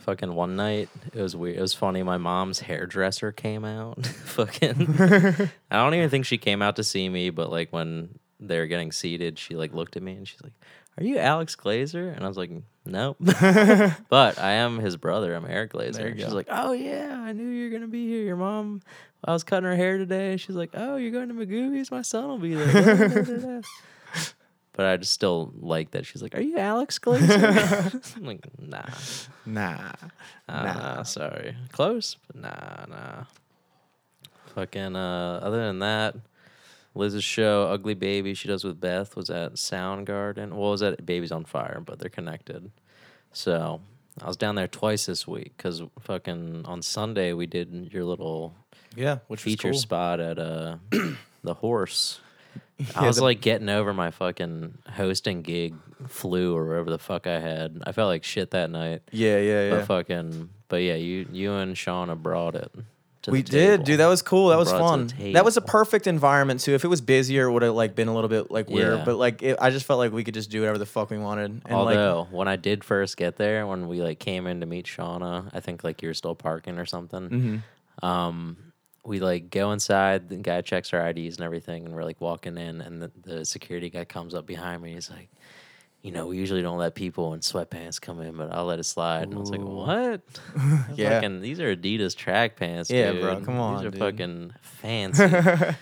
[0.00, 1.56] fucking one night, it was weird.
[1.56, 2.02] It was funny.
[2.02, 4.04] My mom's hairdresser came out.
[4.06, 4.96] fucking,
[5.70, 8.66] I don't even think she came out to see me, but like when they were
[8.66, 10.52] getting seated, she like looked at me and she's like,
[10.96, 12.50] "Are you Alex Glazer?" And I was like,
[12.84, 15.34] "Nope." but I am his brother.
[15.34, 16.14] I'm Eric Glazer.
[16.16, 16.34] She's go.
[16.34, 18.22] like, "Oh yeah, I knew you were gonna be here.
[18.22, 18.82] Your mom,
[19.24, 20.32] I was cutting her hair today.
[20.32, 21.90] And she's like, "Oh, you're going to Magooby's?
[21.90, 23.62] My son will be there."
[24.72, 26.06] but I just still like that.
[26.06, 28.82] She's like, "Are you Alex Glazer?" I'm like, "Nah,
[29.44, 29.92] Nah.
[30.48, 31.02] nah, Nah.
[31.02, 33.24] sorry, close, but nah, nah."
[34.54, 34.96] Fucking.
[34.96, 36.16] Uh, other than that,
[36.94, 40.50] Liz's show, Ugly Baby, she does with Beth, was at Soundgarden.
[40.50, 42.70] Well, was at Babies on Fire, but they're connected.
[43.32, 43.80] So
[44.22, 48.54] I was down there twice this week because fucking on Sunday we did your little
[48.96, 49.78] Yeah, which was feature cool.
[49.78, 50.76] spot at uh
[51.44, 52.20] the horse.
[52.94, 55.74] I Yeah, was the- like getting over my fucking hosting gig
[56.06, 57.82] flu or whatever the fuck I had.
[57.84, 59.02] I felt like shit that night.
[59.10, 59.84] Yeah, yeah, But yeah.
[59.84, 62.70] fucking but yeah, you you and Shauna brought it.
[63.26, 64.00] We did, dude.
[64.00, 64.48] That was cool.
[64.48, 65.32] That was Brought it to fun.
[65.32, 66.72] That was a perfect environment too.
[66.74, 68.98] If it was busier, it would have like been a little bit like weird.
[69.00, 69.04] Yeah.
[69.04, 71.18] But like, it, I just felt like we could just do whatever the fuck we
[71.18, 71.50] wanted.
[71.50, 74.66] And like, Although when I did first get there, when we like came in to
[74.66, 77.62] meet Shauna, I think like you were still parking or something.
[78.00, 78.06] Mhm.
[78.06, 78.56] Um,
[79.08, 80.28] we like go inside.
[80.28, 83.44] The guy checks our IDs and everything, and we're like walking in, and the, the
[83.44, 84.92] security guy comes up behind me.
[84.92, 85.28] He's like,
[86.02, 88.84] "You know, we usually don't let people in sweatpants come in, but I'll let it
[88.84, 90.20] slide." And I was like, "What?
[90.94, 91.20] Yeah.
[91.20, 93.22] Fucking, these are Adidas track pants, Yeah, dude.
[93.22, 95.26] bro, come on, These are dude." fucking fancy."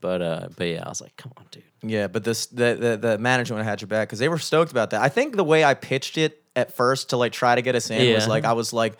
[0.00, 2.96] but uh, but yeah, I was like, "Come on, dude." Yeah, but this the the,
[2.96, 5.02] the management had your back because they were stoked about that.
[5.02, 7.90] I think the way I pitched it at first to like try to get us
[7.90, 8.96] in was like I was like,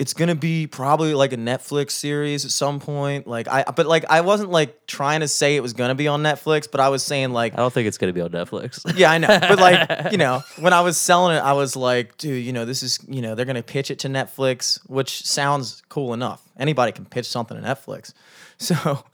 [0.00, 3.26] it's gonna be probably like a Netflix series at some point.
[3.26, 6.22] Like I, but like I wasn't like trying to say it was gonna be on
[6.22, 7.52] Netflix, but I was saying like.
[7.52, 8.80] I don't think it's gonna be on Netflix.
[9.00, 9.28] Yeah, I know.
[9.28, 12.64] But like, you know, when I was selling it, I was like, dude, you know,
[12.64, 16.42] this is, you know, they're to pitch it to Netflix, which sounds cool enough.
[16.58, 18.14] Anybody can pitch something to Netflix.
[18.62, 19.04] So,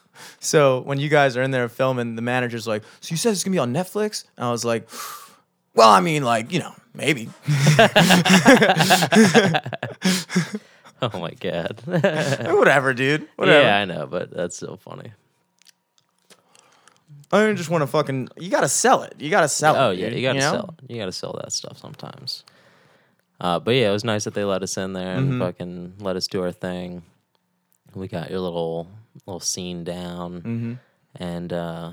[0.40, 3.44] so when you guys are in there filming, the manager's like, so you said it's
[3.44, 4.24] to be on Netflix?
[4.36, 4.88] And I was like,
[5.74, 7.28] well, I mean, like, you know, maybe.
[11.02, 11.80] oh my god.
[11.86, 13.28] Whatever, dude.
[13.36, 13.62] Whatever.
[13.66, 15.12] Yeah, I know, but that's so funny.
[17.32, 19.14] I just want to fucking, you got to sell it.
[19.18, 19.98] You got to sell Oh it.
[19.98, 20.52] yeah, you gotta know?
[20.52, 20.90] sell it.
[20.92, 22.44] You gotta sell that stuff sometimes.
[23.40, 25.38] Uh, but yeah, it was nice that they let us in there and Mhm.
[25.40, 27.02] fucking let us do our thing.
[27.94, 28.88] We got your little
[29.26, 30.72] little scene down, Mm-hmm.
[31.16, 31.90] and uh,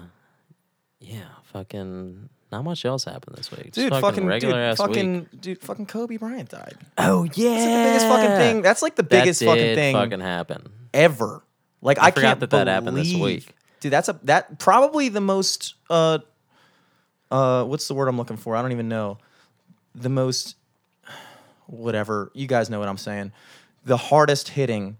[0.99, 3.65] yeah, fucking not much else happened this week.
[3.73, 5.41] Just Dude, fucking, regular dude, ass fucking, week.
[5.41, 6.75] dude, fucking Kobe Bryant died.
[6.97, 8.61] Oh yeah, That's like the biggest fucking thing.
[8.61, 10.69] That's like the That biggest fucking thing Fucking happen.
[10.93, 11.43] ever.
[11.81, 13.53] Like I I, forgot can't that that happened this week.
[13.81, 13.91] dude.
[13.91, 16.19] That's a that probably the most uh
[17.31, 18.55] uh what's the word I'm looking for?
[18.55, 19.17] I don't even know.
[19.95, 20.55] The most
[21.67, 23.31] whatever you guys know what I'm saying.
[23.85, 24.97] The hardest hitting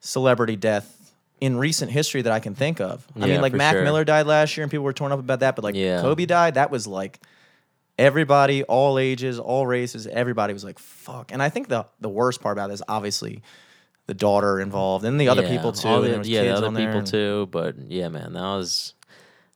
[0.00, 0.96] celebrity death
[1.40, 3.06] in recent history that I can think of.
[3.16, 3.82] I Yeah, mean, like Mac sure.
[3.84, 5.56] Miller died last year, and people were torn up about that.
[5.56, 6.00] But like Yeah.
[6.02, 7.20] Kobe died, that was like
[7.98, 12.40] everybody, all ages, all races, everybody was like, "Fuck." And I think the the worst
[12.40, 13.42] part about this, obviously,
[14.06, 15.88] the daughter involved and the other Yeah, people too.
[16.02, 17.48] the- yeah, the other people and- too.
[17.50, 18.94] But yeah, man, that was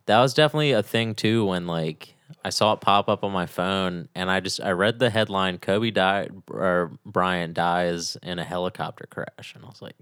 [0.07, 1.47] that was definitely a thing too.
[1.47, 4.99] When like I saw it pop up on my phone, and I just I read
[4.99, 9.97] the headline: Kobe died or Bryant dies in a helicopter crash, and I was like.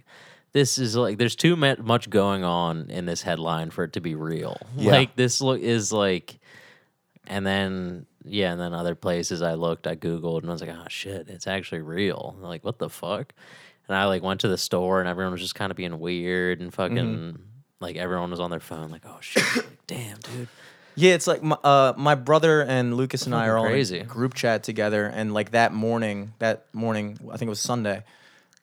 [0.52, 4.14] This is like there's too much going on in this headline for it to be
[4.14, 4.58] real.
[4.76, 4.92] Yeah.
[4.92, 6.38] Like this look is like,
[7.26, 10.70] and then yeah, and then other places I looked, I googled, and I was like,
[10.70, 12.36] oh shit, it's actually real.
[12.40, 13.32] Like what the fuck?
[13.88, 16.60] and I like went to the store and everyone was just kind of being weird
[16.60, 17.42] and fucking Mm-hmm.
[17.80, 20.46] like everyone was on their phone like oh shit like, damn dude
[20.94, 23.98] Yeah, it's like my, uh, my brother and Lucas and I are all crazy.
[23.98, 28.04] a group chat together, and like that morning, that morning, I think it was Sunday.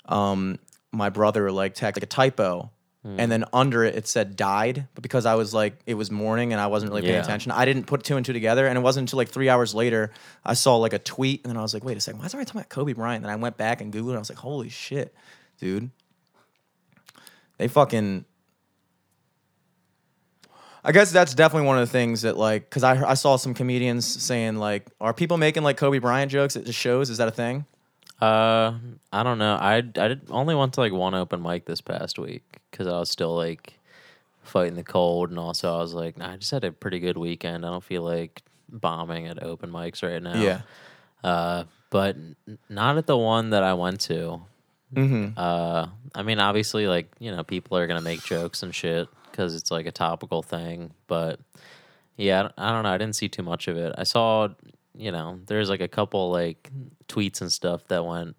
[0.05, 0.57] Um,
[0.91, 2.71] my brother like tagged like a typo,
[3.01, 3.17] Hmm.
[3.17, 6.51] and then under it it said died, but because I was like it was morning
[6.51, 7.21] and I wasn't really paying Yeah.
[7.23, 9.73] attention, I didn't put two and two together, and it wasn't until like three hours
[9.73, 10.11] later
[10.43, 12.33] I saw like a tweet, and then I was like, wait a second, why is
[12.33, 13.23] everybody talking about Kobe Bryant?
[13.23, 15.15] And I went back and googled, it, and I was like, holy shit,
[15.59, 15.89] dude,
[17.57, 18.25] they fucking
[20.83, 23.53] I guess that's definitely one of the things that like because I I saw some
[23.53, 27.09] comedians saying like, are people making like Kobe Bryant jokes at the shows?
[27.09, 27.65] Is that a thing?
[28.21, 28.73] Uh
[29.13, 32.19] I don't know I I did only went to like one open mic this past
[32.19, 33.73] week because I was still like
[34.43, 37.17] fighting the cold and also I was like nah, I just had a pretty good
[37.17, 40.61] weekend I don't feel like bombing at open mics right now Yeah.
[41.23, 44.41] uh but n- not at the one that I went to
[44.91, 45.37] Mm-hmm.
[45.37, 49.53] Uh, I mean, obviously, like you know, people are gonna make jokes and shit because
[49.53, 50.89] it's like a topical thing.
[51.05, 51.39] But
[52.17, 52.89] yeah, I don't know.
[52.89, 53.93] I didn't see too much of it.
[53.99, 54.47] I saw,
[54.99, 56.69] you know, there's like a couple like
[57.07, 58.37] tweets and stuff that went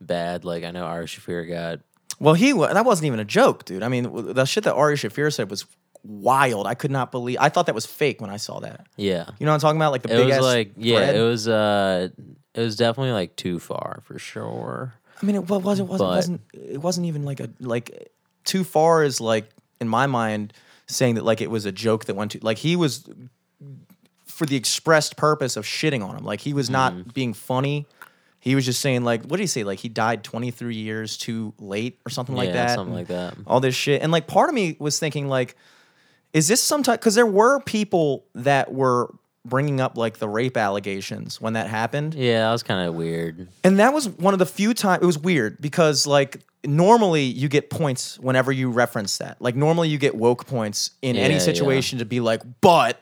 [0.00, 0.44] bad.
[0.44, 1.80] Like I know Ari Shaffir got.
[2.20, 3.82] Well, he that wasn't even a joke, dude.
[3.82, 5.64] I mean, the shit that Ari Shaffir said was
[6.04, 6.66] wild.
[6.66, 7.38] I could not believe.
[7.40, 8.86] I thought that was fake when I saw that.
[8.96, 9.92] Yeah, You know what I'm talking about?
[9.92, 11.16] Like the it big was like yeah, thread?
[11.16, 12.08] it was uh,
[12.54, 14.94] it was definitely like too far for sure.
[15.20, 18.12] I mean, it wasn't wasn't But- wasn't it wasn't even like a like
[18.44, 19.48] too far is like
[19.80, 20.52] in my mind
[20.86, 23.08] saying that like it was a joke that went to like he was
[24.38, 26.24] for the expressed purpose of shitting on him.
[26.24, 27.10] Like he was not Mm-hmm.
[27.10, 27.86] being funny.
[28.40, 29.64] He was just saying like what did he say?
[29.64, 32.76] Like he died 23 years too late or something like that.
[32.76, 33.34] something like that.
[33.46, 34.00] All this shit.
[34.00, 35.56] And like part of me was thinking like
[36.32, 39.12] is this some type cuz there were people that were
[39.44, 42.14] bringing up like the rape allegations when that happened.
[42.14, 43.48] Yeah, that was kind of weird.
[43.64, 47.48] And that was one of the few times it was weird because like normally you
[47.48, 49.40] get points whenever you reference that.
[49.40, 51.40] Like normally you get woke points in Yeah, any yeah.
[51.40, 53.00] situation to be like, but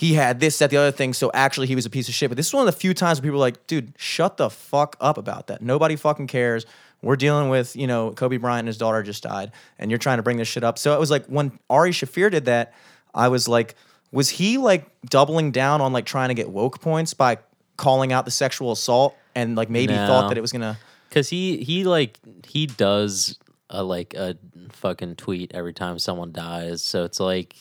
[0.00, 2.30] he had this, that, the other thing, so actually he was a piece of shit.
[2.30, 4.48] But this is one of the few times where people are like, dude, shut the
[4.48, 5.60] fuck up about that.
[5.60, 6.64] Nobody fucking cares.
[7.02, 10.16] We're dealing with, you know, Kobe Bryant and his daughter just died, and you're trying
[10.16, 10.78] to bring this shit up.
[10.78, 12.72] So it was like when Ari Shaffir did that,
[13.14, 13.74] I was like,
[14.10, 17.36] was he like doubling down on like trying to get woke points by
[17.76, 20.78] calling out the sexual assault and like maybe thought that it was gonna
[21.10, 24.38] Cause he he like he does a like a
[24.70, 26.82] fucking tweet every time someone dies.
[26.82, 27.54] So it's like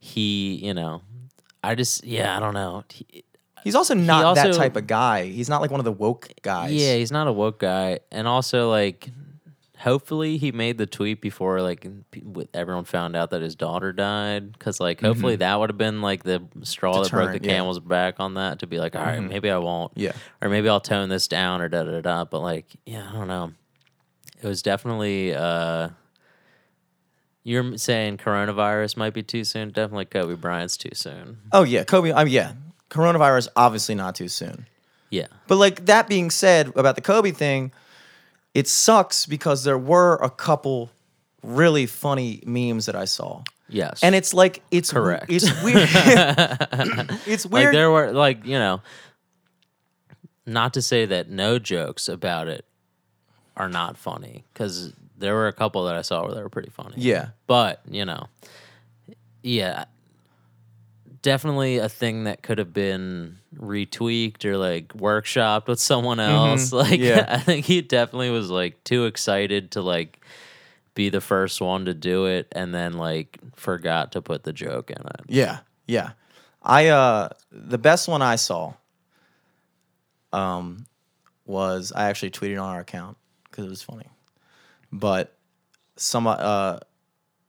[0.00, 1.02] he, you know,
[1.62, 2.84] I just yeah, I don't know.
[2.90, 3.24] He-
[3.64, 5.24] He's also not that also- type of guy.
[5.24, 6.72] He's not like one of the woke guys.
[6.72, 9.08] yeah, he's not a woke guy, and also like,
[9.78, 11.84] hopefully he made the tweet before like
[12.54, 14.52] everyone found out that his daughter died.
[14.52, 17.52] Because like hopefully that would have been like the straw that broke the Deterrent, yeah.
[17.54, 19.90] camel's back on that to be like, all right, maybe I won't.
[19.96, 20.12] Yeah.
[20.40, 22.24] or maybe I'll tone this down or da da da.
[22.24, 23.52] But like, yeah, I don't know.
[24.40, 25.34] It was definitely.
[25.34, 25.88] uh
[27.46, 29.70] You're saying coronavirus might be too soon.
[29.70, 31.38] Definitely Kobe Bryant's too soon.
[31.52, 32.12] Oh yeah, Kobe.
[32.12, 32.54] I mean, yeah,
[32.90, 34.66] coronavirus obviously not too soon.
[35.10, 37.70] Yeah, But like that being said about the Kobe thing,
[38.52, 40.90] it sucks because there were a couple
[41.44, 43.44] really funny memes that I saw.
[43.68, 45.26] yes, And it's like it's Correct.
[45.28, 45.88] It's weird.
[47.26, 47.74] it's like weird.
[47.76, 48.80] there were like you know,
[50.44, 52.64] not to say that no jokes about it
[53.56, 56.70] are not funny because there were a couple that I saw where they were pretty
[56.70, 56.94] funny.
[56.96, 57.28] yeah.
[57.46, 58.28] but you know,
[59.42, 59.84] yeah,
[61.22, 66.72] definitely a thing that could have been retweaked or like workshopped with someone else.
[66.72, 67.02] Like, Mm-hmm.
[67.02, 67.26] Yeah.
[67.28, 70.20] I think he definitely was like too excited to like
[70.94, 74.90] be the first one to do it, and then like forgot to put the joke
[74.90, 75.20] in it.
[75.28, 76.12] Yeah, yeah.
[76.62, 78.74] I uh the best one I saw
[80.32, 80.86] um
[81.44, 84.06] was I actually tweeted on our account because it was funny.
[84.92, 85.36] But
[85.96, 86.78] some uh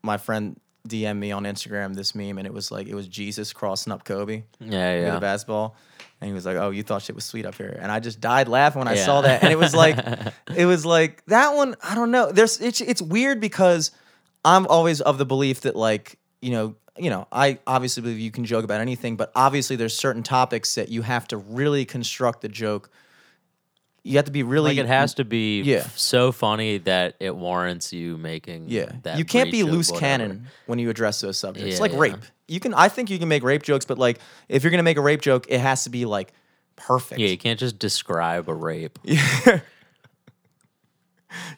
[0.04, 3.52] my friend DM me on Instagram this meme and it was like it was Jesus
[3.54, 5.18] crossing up Kobe Yeah, with yeah.
[5.18, 5.76] a basketball.
[6.20, 8.20] And he was like, "Oh, you thought shit was sweet up here," and I just
[8.20, 9.06] died laughing when I Yeah.
[9.06, 9.44] saw that.
[9.44, 9.98] And it was like,
[10.56, 11.76] it was like that one.
[11.84, 12.32] I don't know.
[12.32, 13.92] There's it's it's weird because
[14.44, 18.32] I'm always of the belief that like you know you know I obviously believe you
[18.32, 22.42] can joke about anything, but obviously there's certain topics that you have to really construct
[22.42, 22.90] the joke.
[24.08, 25.78] You have to be really Like it has to be Yeah.
[25.80, 28.66] f- so funny that it warrants you making.
[28.70, 31.76] Yeah, that you can't be loose cannon when you address those subjects.
[31.76, 32.00] Yeah, like yeah.
[32.00, 32.16] rape.
[32.48, 32.74] You can.
[32.74, 35.22] I think you can make rape jokes, but like if you're gonna make a rape
[35.22, 36.32] joke, it has to be like
[36.78, 37.20] perfect.
[37.20, 38.98] Yeah, you can't just describe a rape.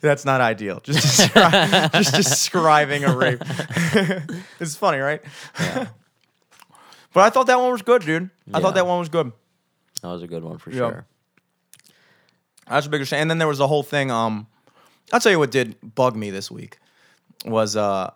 [0.02, 0.80] That's not ideal.
[0.84, 3.42] Just descri- just describing a rape.
[4.60, 5.22] it's funny, right?
[5.60, 5.88] yeah.
[7.14, 8.30] but I thought that one was good, dude.
[8.54, 9.32] I thought that one was good.
[10.02, 10.78] That was a good one for Yeah.
[10.78, 11.06] sure.
[12.70, 13.22] That's a bigger shame.
[13.22, 14.12] And then there was the whole thing.
[14.12, 14.48] Um,
[15.12, 16.78] I'll tell you what did bug me this week
[17.46, 18.12] was uh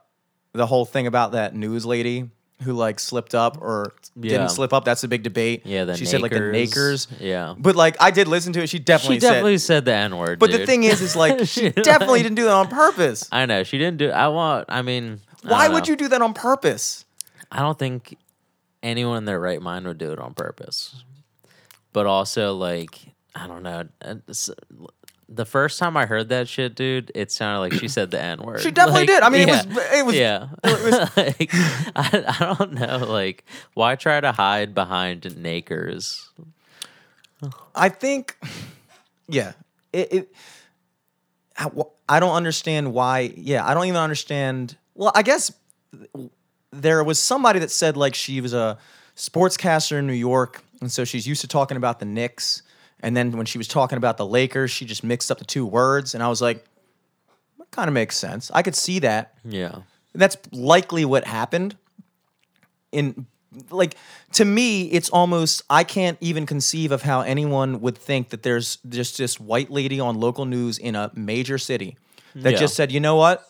[0.53, 2.29] the whole thing about that news lady
[2.63, 4.37] who like slipped up or Yeah.
[4.37, 4.85] didn't slip up.
[4.85, 5.63] That's a big debate.
[5.65, 7.09] Yeah, the she said like the Nakers.
[7.09, 7.21] nakers.
[7.21, 7.55] Yeah.
[7.57, 8.69] But like I did listen to it.
[8.69, 9.77] She definitely, She definitely said.
[9.77, 10.39] said, the N word.
[10.39, 13.27] But the thing is, is like she definitely didn't do that on purpose.
[13.31, 14.11] I know she didn't do.
[14.11, 14.65] I want.
[14.69, 17.05] I mean, Why don't would you do that on purpose?
[17.51, 18.17] I don't think
[18.83, 21.03] anyone in their right mind would do it on purpose.
[21.91, 22.99] But also, like,
[23.35, 23.87] I don't know.
[25.29, 28.41] The first time I heard that shit, dude, it sounded like she said the N
[28.43, 28.61] word.
[28.61, 29.23] She definitely did.
[29.23, 30.47] I mean, it was- it was- Yeah.
[31.17, 31.49] like,
[31.95, 32.97] I, I don't know.
[32.97, 36.29] Like, why try to hide behind nakers?
[37.75, 38.37] I think,
[39.27, 39.53] yeah,
[39.91, 40.13] it.
[40.13, 40.33] it
[41.57, 41.69] I,
[42.09, 43.33] I don't understand why.
[43.35, 44.77] Yeah, I don't even understand.
[44.95, 45.51] Well, I guess
[46.71, 48.77] there was somebody that said like she was a
[49.15, 52.61] sportscaster in New York, and so she's used to talking about the Knicks.
[53.03, 55.65] And then when she was talking about the Lakers, she just mixed up the two
[55.65, 56.63] words, and I was like,
[57.59, 58.49] that kind of makes sense.
[58.53, 59.33] I could see that.
[59.43, 59.79] Yeah.
[60.15, 61.75] That's likely what happened.
[62.91, 63.25] In
[63.69, 63.95] like
[64.33, 68.77] to me, it's almost I can't even conceive of how anyone would think that there's
[68.87, 71.97] just this white lady on local news in a major city
[72.35, 72.59] that Yeah.
[72.59, 73.47] just said, you know what?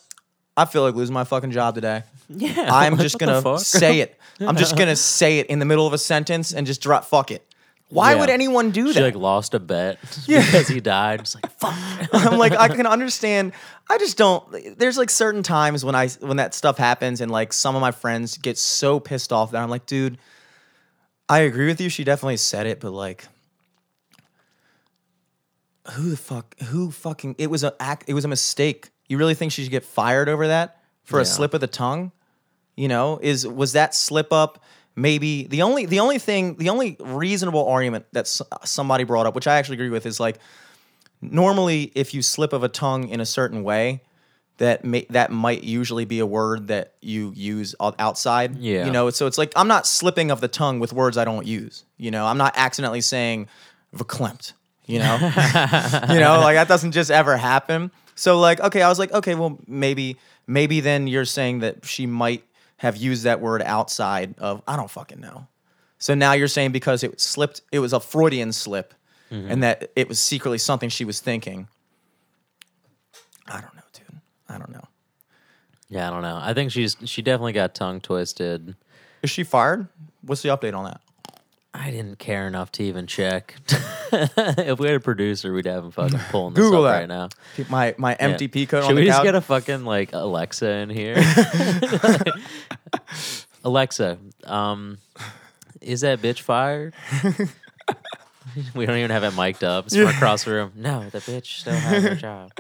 [0.57, 2.03] I feel like losing my fucking job today.
[2.29, 2.67] Yeah.
[2.73, 4.17] I'm just gonna say it.
[4.39, 7.29] I'm just gonna say it in the middle of a sentence and just drop fuck
[7.31, 7.45] it.
[7.93, 8.19] Why Yeah.
[8.21, 8.93] would anyone do that?
[8.93, 9.05] She that?
[9.05, 11.21] like lost a bet because he died.
[11.21, 11.73] It's like fuck.
[12.13, 13.53] I'm like, I can understand.
[13.89, 14.77] I just don't.
[14.79, 17.91] There's like certain times when I when that stuff happens, and like some of my
[17.91, 20.17] friends get so pissed off that I'm like, dude,
[21.29, 21.89] I agree with you.
[21.89, 23.25] She definitely said it, but like,
[25.93, 26.57] who the fuck?
[26.61, 27.35] Who fucking?
[27.37, 28.05] It was a act.
[28.07, 28.89] It was a mistake.
[29.07, 31.29] You really think she should get fired over that for a Yeah.
[31.29, 32.11] slip of the tongue?
[32.75, 34.63] You know, is was that slip up?
[34.95, 39.33] Maybe the only the only thing the only reasonable argument that s- somebody brought up,
[39.35, 40.37] which I actually agree with, is like
[41.21, 44.01] normally if you slip of a tongue in a certain way
[44.57, 48.85] that may, that might usually be a word that you use outside Yeah.
[48.85, 49.09] you know?
[49.09, 52.11] So it's like i'm not slipping of the tongue with words i don't use you
[52.11, 52.25] know?
[52.25, 53.47] I'm not accidentally saying
[53.95, 54.53] verklempt
[54.85, 55.15] you know?
[56.13, 56.41] You know?
[56.41, 57.89] Like that doesn't just ever happen.
[58.15, 62.05] So like okay i was like okay well maybe maybe then you're saying that she
[62.05, 62.43] might
[62.83, 65.47] have used that word outside of i don't fucking know.
[65.97, 68.93] So now you're saying because it slipped it was a freudian slip
[69.31, 69.49] mm-hmm.
[69.49, 71.69] and that it was secretly something she was thinking.
[73.47, 74.21] I don't know dude.
[74.49, 74.83] I don't know.
[75.87, 76.37] Yeah, I don't know.
[76.41, 78.75] I think she's she definitely got tongue twisted.
[79.21, 79.87] is she fired?
[80.21, 80.99] What's the update on that
[81.75, 83.55] I didn't care enough to even check.
[84.11, 86.99] if we had a producer, we'd have him fucking pulling this Google up that.
[86.99, 87.29] right now.
[87.69, 88.35] My my Yeah.
[88.37, 91.15] mtp code Should on the we just couch get a fucking like Alexa in here?
[93.63, 94.97] Alexa, um,
[95.81, 96.93] is that bitch fired?
[98.75, 99.85] we don't even have it mic'd up.
[99.87, 100.73] It's from across the room.
[100.75, 102.51] No, the bitch still has her job.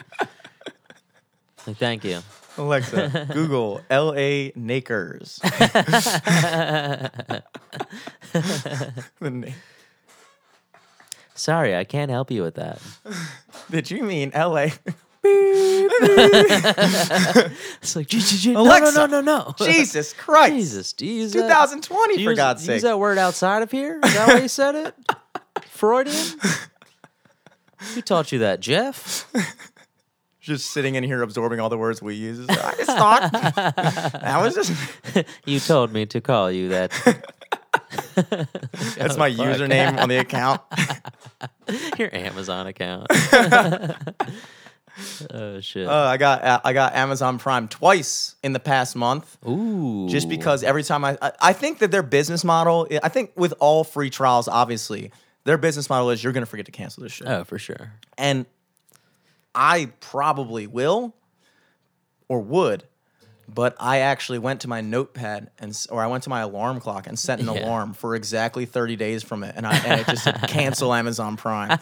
[1.67, 2.19] Like, thank you.
[2.57, 4.13] Alexa google la
[4.55, 5.39] nakers
[9.19, 9.47] The na-
[11.35, 12.79] Sorry, I can't help you with that.
[13.71, 14.67] did you mean la
[15.25, 15.85] It's
[17.95, 19.65] like, "Gee, gee, gee, no, Alexa, no, no, no, no.
[19.65, 22.81] jesus christ Jesus, do you use that- 2020 do you for use- god's use sake
[22.83, 23.99] that word outside of here?
[24.03, 24.95] Is that why you said it?
[25.69, 26.15] Freudian?
[27.95, 29.27] Who taught you that, Jeff?
[30.43, 32.45] Just sitting in here absorbing all the words we use.
[32.49, 36.91] I just thought that was just You told me to call you that.
[38.97, 39.47] that's my fuck.
[39.47, 40.61] username on the account.
[41.97, 43.07] Your Amazon account.
[45.31, 45.87] oh shit.
[45.87, 49.37] Uh, I got I got Amazon Prime twice in the past month.
[49.47, 50.07] Ooh.
[50.09, 53.53] Just because every time I, I I think that their business model I think with
[53.59, 55.11] all free trials obviously
[55.45, 57.93] their business model is you're gonna forget to cancel this shit Oh, for sure.
[58.17, 58.45] and
[59.55, 61.15] I probably will
[62.27, 62.83] or would
[63.53, 67.07] but I actually went to my notepad and or I went to my alarm clock
[67.07, 67.65] and set an Yeah.
[67.67, 71.35] alarm for exactly 30 days from it and I and it just said cancel Amazon
[71.35, 71.77] Prime.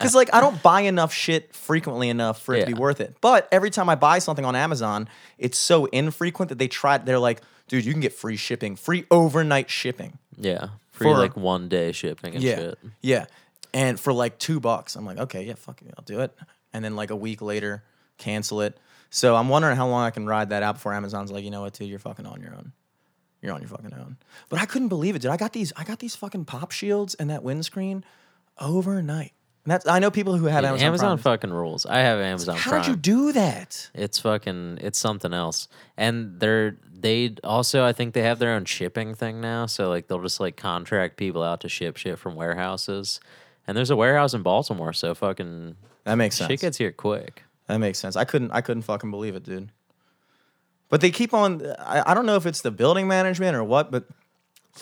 [0.00, 3.16] Cuz like I don't buy enough shit frequently enough for it to be worth it.
[3.20, 5.08] But every time I buy something on Amazon,
[5.38, 9.06] it's so infrequent that they try they're like, "Dude, you can get free shipping, free
[9.10, 10.70] overnight shipping." Yeah.
[10.90, 12.56] Free For- like one day shipping and yeah.
[12.56, 12.78] shit.
[13.02, 13.26] Yeah.
[13.72, 16.36] And for like 2 bucks, I'm like, "Okay, yeah, fuck it, I'll do it."
[16.74, 17.82] And then like a week later,
[18.18, 18.78] cancel it.
[19.08, 21.62] So I'm wondering how long I can ride that out before Amazon's like, you know
[21.62, 22.72] what, dude, you're fucking on your own.
[23.40, 24.16] You're on your fucking own.
[24.50, 25.30] But I couldn't believe it, dude.
[25.30, 28.04] I got these, I got these fucking pop shields and that windscreen
[28.58, 29.32] overnight.
[29.64, 30.86] And that's I know people who have Yeah, Amazon.
[30.86, 31.22] Amazon, Prime.
[31.22, 31.86] fucking rules.
[31.86, 32.82] I have Amazon How Prime.
[32.82, 33.90] did you do that?
[33.94, 35.68] It's fucking it's something else.
[35.96, 39.64] And they're they also I think they have their own shipping thing now.
[39.66, 43.20] So like they'll just like contract people out to ship shit from warehouses.
[43.66, 46.50] And there's a warehouse in Baltimore, so fucking That makes sense.
[46.50, 47.42] shit gets here quick.
[47.66, 48.16] That makes sense.
[48.16, 49.70] I couldn't I couldn't fucking believe it, dude.
[50.88, 53.90] But they keep on I, I don't know if it's the building management or what,
[53.90, 54.04] but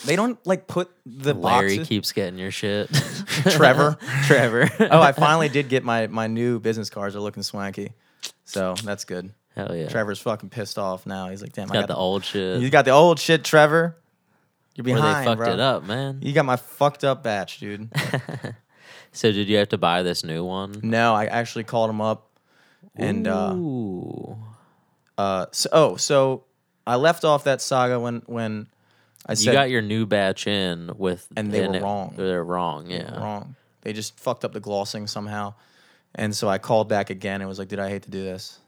[0.05, 1.87] they don't like put the Larry boxes.
[1.87, 2.89] keeps getting your shit.
[3.51, 3.97] Trevor.
[4.25, 4.69] Trevor.
[4.79, 7.13] oh, I finally did get my my new business cards.
[7.13, 7.93] They're looking swanky.
[8.43, 9.31] So that's good.
[9.55, 9.87] Hell yeah.
[9.87, 11.29] Trevor's fucking pissed off now.
[11.29, 12.59] He's like, damn, I got got the old shit.
[12.59, 13.95] You got the old shit, Trevor.
[14.75, 15.53] You're behind, they fucked bro.
[15.53, 16.19] it up, man.
[16.23, 17.91] You got my fucked up batch, dude.
[19.13, 20.79] So did you have to buy this new one?
[20.83, 22.29] no, I actually called him up,
[22.95, 24.37] and uh, Ooh.
[25.17, 26.43] uh, so, oh, so
[26.85, 28.67] I left off that saga when when
[29.25, 32.13] I said you got your new batch in with And they were it- wrong.
[32.17, 33.17] They're wrong, yeah.
[33.19, 33.55] wrong.
[33.81, 35.53] They just fucked up the glossing somehow,
[36.15, 38.59] and so I called back again and was like, "Dude, I hate to do this,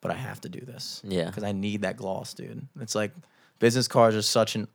[0.00, 1.00] but I have to do this.
[1.04, 1.26] Yeah.
[1.26, 2.66] because I need that gloss, dude.
[2.80, 3.12] It's like
[3.60, 4.66] business cards are such an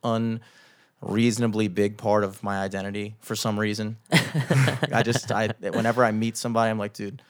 [1.02, 3.96] unreasonably big part of my identity for some reason.
[4.12, 7.22] I just, I whenever I meet somebody, I'm like, dude,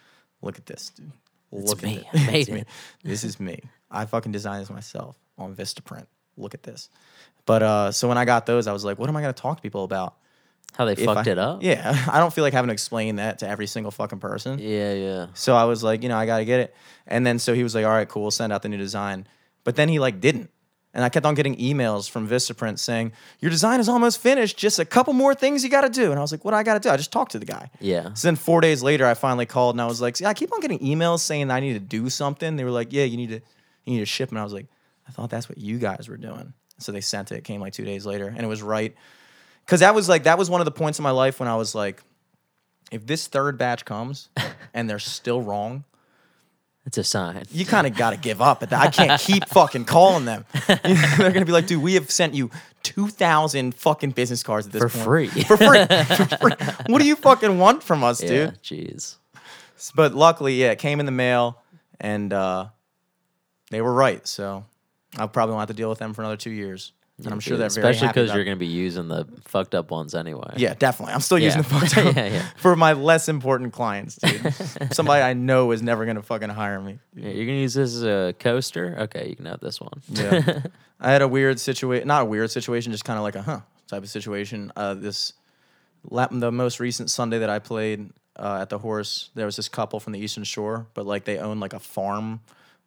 [0.42, 1.12] look at this, dude.
[1.52, 2.06] Look me.
[2.12, 2.26] at I it.
[2.32, 2.60] made It's me.
[2.60, 2.66] it."
[3.04, 3.60] This is me.
[3.90, 6.06] I fucking designed this myself on Vistaprint.
[6.36, 6.88] Look at this.
[7.46, 9.56] But uh, so when I got those, I was like, what am I gonna talk
[9.56, 10.14] to people about?
[10.74, 11.62] How they if fucked I- it up?
[11.62, 14.58] Yeah, I don't feel like having to explain that to every single fucking person.
[14.60, 15.26] Yeah, yeah.
[15.34, 16.74] So I was like, you know, I gotta get it.
[17.06, 19.26] And then so he was like, all right, cool, send out the new design.
[19.64, 20.50] But then he like didn't.
[20.92, 24.78] And I kept on getting emails from Vistaprint saying, Your design is almost finished, just
[24.78, 26.10] a couple more things you gotta do.
[26.10, 26.90] And I was like, What do I gotta do?
[26.90, 27.70] I just talked to the guy.
[27.80, 28.12] Yeah.
[28.14, 30.52] So then four days later I finally called and I was like, See, I keep
[30.52, 32.56] on getting emails saying I need to do something.
[32.56, 33.40] They were like, Yeah, you need to
[33.84, 34.30] you need to ship.
[34.30, 34.66] And I was like,
[35.08, 36.52] I thought that's what you guys were doing.
[36.78, 37.36] So they sent it.
[37.36, 38.94] It came like two days later, and it was right.
[39.66, 41.54] Cause that was like that was one of the points in my life when I
[41.54, 42.02] was like,
[42.90, 44.28] if this third batch comes
[44.74, 45.84] and they're still wrong,
[46.90, 47.44] It's a sign.
[47.52, 48.80] you kind of got to give up at that.
[48.80, 50.44] I can't keep fucking calling them.
[50.66, 52.50] They're gonna be like, dude, we have sent you
[52.82, 55.04] two thousand fucking business cards at this For point.
[55.04, 55.28] free.
[55.44, 56.52] for free, for free.
[56.86, 58.62] What do you fucking want from us, Yeah, dude?
[58.64, 59.14] jeez.
[59.94, 61.62] But luckily, yeah, it came in the mail,
[62.00, 62.66] and uh,
[63.70, 64.26] they were right.
[64.26, 64.64] So
[65.16, 66.90] I probably won't have to deal with them for another two years.
[67.24, 70.14] And I'm sure they're Especially because you're going to be using the fucked up ones
[70.14, 70.54] anyway.
[70.56, 71.14] Yeah, definitely.
[71.14, 72.48] I'm still using the fucked up Yeah, yeah.
[72.56, 74.54] for my less important clients, dude.
[74.92, 76.98] Somebody I know is never gonna fucking hire me.
[77.14, 78.96] Yeah, you're going to use this as a coaster?
[79.00, 80.02] Okay, you can have this one.
[80.08, 80.62] Yeah.
[81.00, 83.60] I had a weird situation, not a weird situation, just kind of like a huh
[83.88, 84.72] type of situation.
[84.76, 85.32] Uh, this
[86.08, 90.00] the most recent Sunday that I played uh, at the horse, there was this couple
[90.00, 92.40] from the Eastern Shore, but like they own like a farm,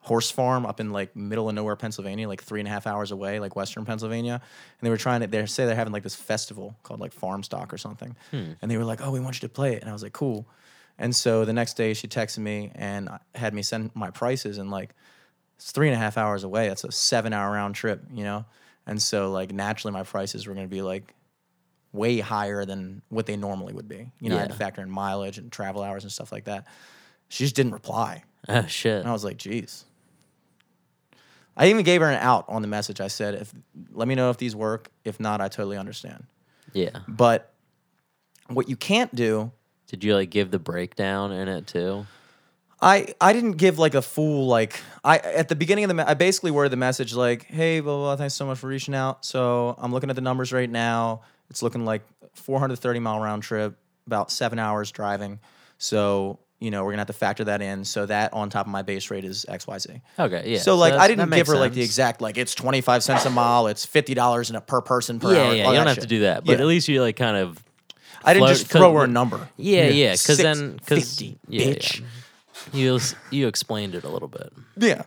[0.04, 3.12] horse farm up in like middle of nowhere, Pennsylvania, like three and a half hours
[3.12, 4.34] away, like Western Pennsylvania.
[4.34, 7.42] And they were trying to, they say they're having like this festival called like Farm
[7.42, 8.16] Stock or something.
[8.32, 8.52] Hmm.
[8.62, 9.82] And they were like, oh, we want you to play it.
[9.82, 10.46] And I was like, cool.
[11.00, 14.70] And so the next day she texted me and had me send my prices and
[14.70, 14.94] like
[15.56, 16.68] it's three and a half hours away.
[16.68, 18.46] That's a seven hour round trip, you know?
[18.86, 21.14] And so like naturally my prices were gonna be like
[21.94, 24.12] way higher than what they normally would be.
[24.20, 26.66] You know, I had to factor in mileage and travel hours and stuff like that.
[27.30, 28.24] She just didn't reply.
[28.50, 29.00] Oh, shit.
[29.00, 29.86] And I was like, geez.
[31.56, 33.00] I even gave her an out on the message.
[33.00, 33.54] I said, if
[33.92, 34.90] let me know if these work.
[35.04, 36.26] If not, I totally understand.
[36.74, 37.00] Yeah.
[37.08, 37.54] But
[38.48, 39.52] what you can't do
[39.88, 42.06] Did you like give the breakdown in it too?
[42.82, 46.04] I I didn't give like a full like I at the beginning of the me-
[46.04, 48.94] I basically worded the message like hey blah, blah blah thanks so much for reaching
[48.94, 52.02] out so I'm looking at the numbers right now it's looking like
[52.34, 55.40] 430 mile round trip about seven hours driving
[55.78, 58.72] so you know we're gonna have to factor that in so that on top of
[58.72, 60.60] my base rate is X Y Z Okay, yeah.
[60.60, 63.30] so like that's- I didn't give her like the exact like it's 25 cents a
[63.30, 65.68] mile it's fifty dollars in a per person per Yeah, hour yeah.
[65.70, 66.04] You don't have shit.
[66.04, 66.60] to do that, but Yeah.
[66.62, 67.62] at least you like kind of.
[68.26, 70.12] I didn't just throw her a number Yeah, yeah.
[70.14, 72.00] Because Six then, because yeah, bitch.
[72.00, 72.06] yeah.
[72.80, 73.00] you
[73.32, 74.54] you explained it a little bit.
[74.78, 75.02] Yeah.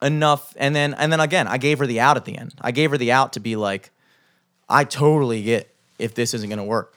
[0.00, 2.54] Enough and then and then again, I gave her the out at the end.
[2.60, 3.90] I gave her the out to be like,
[4.68, 6.94] I totally get if this isn't gonna work.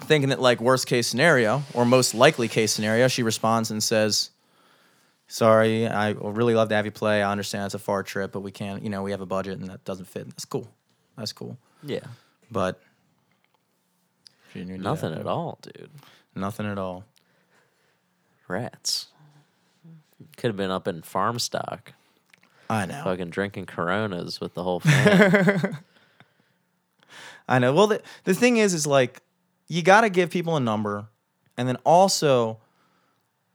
[0.00, 4.30] Thinking that like worst case scenario or most likely case scenario, she responds and says,
[5.28, 7.22] Sorry, I would really love to have you play.
[7.22, 9.58] I understand it's a far trip, but we can't, you know, we have a budget
[9.58, 10.28] and that doesn't fit.
[10.28, 10.68] That's cool.
[11.16, 11.56] That's cool.
[11.82, 12.00] Yeah.
[12.50, 12.80] But
[14.52, 14.80] do that.
[14.80, 15.90] Nothing at all, dude.
[16.34, 17.04] Nothing at all.
[18.48, 19.08] Rats.
[20.36, 21.92] Could have been up in farm stock,
[22.68, 23.02] I know.
[23.04, 25.76] fucking drinking Coronas with the whole family.
[27.48, 27.72] I know.
[27.72, 29.20] Well, the, the thing is, is like,
[29.72, 31.08] you got to give people a number.
[31.56, 32.58] And then also,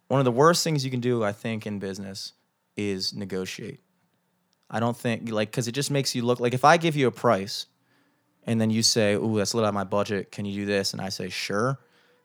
[0.07, 2.33] one of the worst things you can do, I think, in business
[2.75, 3.81] is negotiate.
[4.67, 7.05] I don't think, like, because it just makes you look like if I give you
[7.05, 7.67] a price
[8.47, 10.31] and then you say, Ooh, that's a little out of my budget.
[10.31, 10.93] Can you do this?
[10.93, 11.77] And I say, Sure.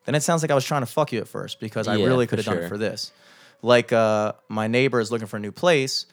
[0.07, 2.07] Then it sounds like I was trying to fuck you at first because I Yeah,
[2.07, 2.69] really for could have done it sure.
[2.71, 3.13] for this.
[3.61, 6.07] Like, uh, my neighbor is looking for a new place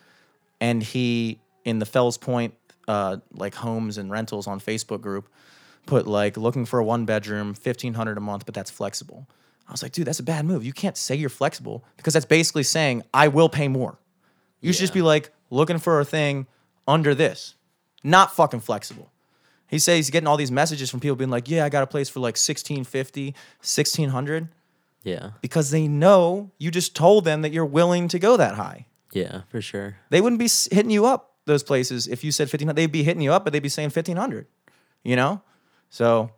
[0.59, 2.55] and he in the Fells Point
[2.89, 5.29] uh, like homes and rentals on Facebook group
[5.89, 9.27] put like looking for a one bedroom, fifteen hundred a month, but that's flexible.
[9.67, 10.63] I was like, dude, that's a bad move.
[10.65, 13.99] You can't say you're flexible because that's basically saying I will pay more.
[14.61, 16.47] You should just be like looking for a thing
[16.87, 17.55] under this,
[18.03, 19.11] not fucking flexible.
[19.67, 21.87] He says he's getting all these messages from people being like, yeah, I got a
[21.87, 24.47] place for like 1650, 1600
[25.03, 25.31] Yeah.
[25.41, 28.87] because they know you just told them that you're willing to go that high.
[29.13, 29.97] Yeah, for sure.
[30.09, 32.75] They wouldn't be hitting you up those places if you said 1500.
[32.75, 34.47] They'd be hitting you up, but they'd be saying 1500,
[35.03, 35.41] you know?
[35.89, 36.31] So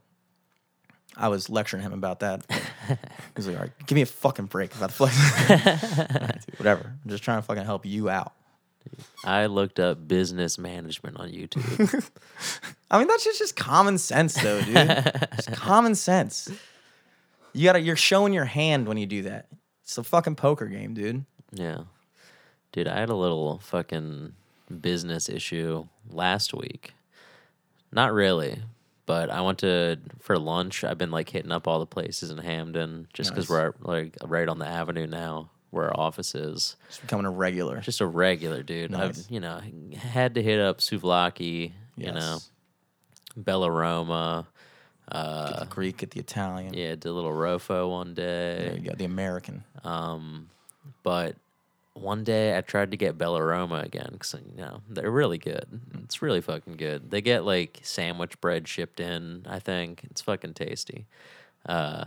[1.17, 2.43] I was lecturing him about that.
[3.35, 5.17] He's like, all right, give me a fucking break about the flex.
[5.49, 6.95] All right, dude, whatever.
[7.03, 8.33] I'm just trying to fucking help you out.
[9.23, 12.09] I looked up business management on YouTube.
[12.91, 14.75] I mean, that's just, just common sense, though, dude.
[14.75, 16.49] It's common sense.
[17.53, 19.47] You gotta, you're showing your hand when you do that.
[19.83, 21.25] It's a fucking poker game, dude.
[21.51, 21.81] yeah.
[22.71, 24.31] Dude, I had a little fucking
[24.79, 26.93] business issue last week.
[27.91, 28.61] Not really,
[29.05, 30.83] but I went to for lunch.
[30.83, 33.73] I've been like hitting up all the places in Hampden just because Nice.
[33.83, 36.75] we're like right on the avenue now where our office is.
[36.89, 37.79] It's becoming a regular.
[37.81, 38.91] Just a regular dude.
[38.91, 39.25] Nice.
[39.25, 39.61] I've you know
[39.97, 42.49] had to hit up Souvlaki, you know, Yes.
[43.39, 44.45] Bellaroma.
[45.11, 46.73] Get Uh, the Greek, get the Italian.
[46.73, 48.75] yeah, did a little Rofo one There day.
[48.81, 48.95] you go.
[48.95, 49.63] The American.
[49.83, 50.49] Um,
[51.03, 51.35] but
[51.93, 55.65] one day I tried to get Bellaroma again because you know they're really good.
[56.03, 57.11] It's really fucking good.
[57.11, 59.45] They get like sandwich bread shipped in.
[59.49, 61.05] I think it's fucking tasty.
[61.65, 62.05] Uh,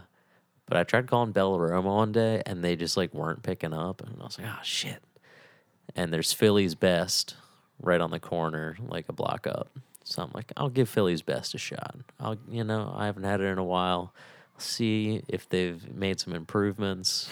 [0.66, 4.16] but I tried calling Bellaroma one day and they just like weren't picking up, and
[4.20, 5.03] I was like, oh shit.
[5.95, 7.37] And there's Philly's Best
[7.80, 9.68] right on the corner, like a block up.
[10.05, 11.97] So I'm like, I'll give Philly's Best a shot.
[12.18, 14.12] I'll, you know, I haven't had it in a while.
[14.59, 17.28] See if they've made some improvements.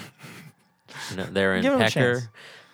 [1.11, 2.23] You know, they're in Give 'em a Pecker.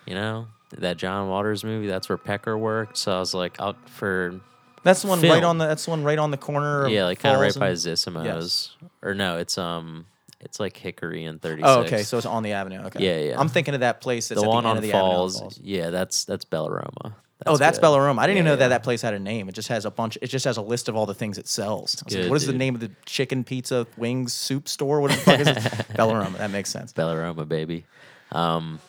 [0.05, 0.47] You know
[0.77, 1.87] that John Waters movie.
[1.87, 2.97] That's where Pecker worked.
[2.97, 4.39] So I was like, I'll for
[4.83, 5.33] That's the one Film.
[5.33, 5.67] right on the.
[5.67, 6.85] That's the one right on the corner.
[6.85, 8.75] Of yeah, like kind of right Falls by and- Zissimo's.
[9.01, 10.05] Or no, it's um,
[10.39, 11.61] it's like Hickory and Thirty.
[11.63, 12.03] Oh, okay.
[12.03, 12.79] So it's on the avenue.
[12.85, 13.03] Okay.
[13.05, 13.39] Yeah, yeah.
[13.39, 15.59] I'm thinking of that place that's the one the on of the avenue on Falls,
[15.61, 17.13] Yeah, that's that's Bellaroma.
[17.45, 17.85] Oh, that's good.
[17.85, 18.19] Bellaroma.
[18.19, 18.69] I didn't even know that yeah.
[18.69, 19.49] that place had a name.
[19.49, 20.17] It just has a bunch.
[20.21, 21.95] It just has a list of all the things it sells.
[22.01, 25.01] I was like, good, what is the name of the chicken pizza wings soup store?
[25.01, 25.55] What the fuck is it?
[25.57, 26.37] Bellaroma.
[26.37, 26.93] That makes sense.
[26.93, 27.85] Bellaroma, baby.
[28.31, 28.79] Um,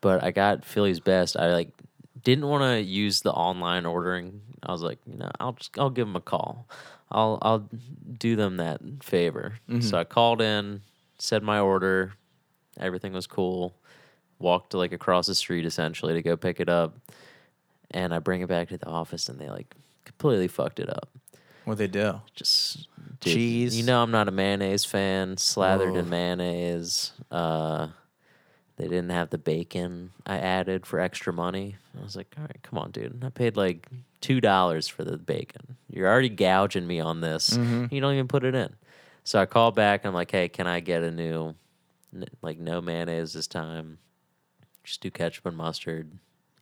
[0.00, 1.36] but I got Philly's best.
[1.36, 1.70] I like
[2.22, 4.40] didn't want to use the online ordering.
[4.62, 6.66] I was like, you know, I'll just I'll give them a call.
[7.10, 7.68] I'll I'll
[8.18, 9.58] do them that favor.
[9.80, 10.82] So I called in,
[11.18, 12.12] said my order,
[12.78, 13.74] everything was cool.
[14.38, 16.96] Walked like across the street essentially to go pick it up,
[17.90, 19.74] and I bring it back to the office, and they like
[20.04, 21.08] completely fucked it up.
[21.64, 22.20] What they do?
[22.34, 22.88] Just
[23.20, 23.76] dude, Cheese.
[23.76, 25.36] You know, I'm not a mayonnaise fan.
[25.36, 27.12] Slathered in mayonnaise.
[27.30, 27.88] Uh,
[28.76, 31.76] they didn't have the bacon I added for extra money.
[31.98, 33.22] I was like, all right, come on, dude.
[33.22, 33.86] I paid like
[34.22, 35.76] two dollars for the bacon.
[35.90, 37.50] You're already gouging me on this.
[37.50, 37.94] Mm-hmm.
[37.94, 38.74] You don't even put it in.
[39.22, 40.00] So I called back.
[40.02, 41.54] And I'm like, hey, can I get a new,
[42.40, 43.98] like, no mayonnaise this time?
[44.82, 46.10] Just do ketchup and mustard.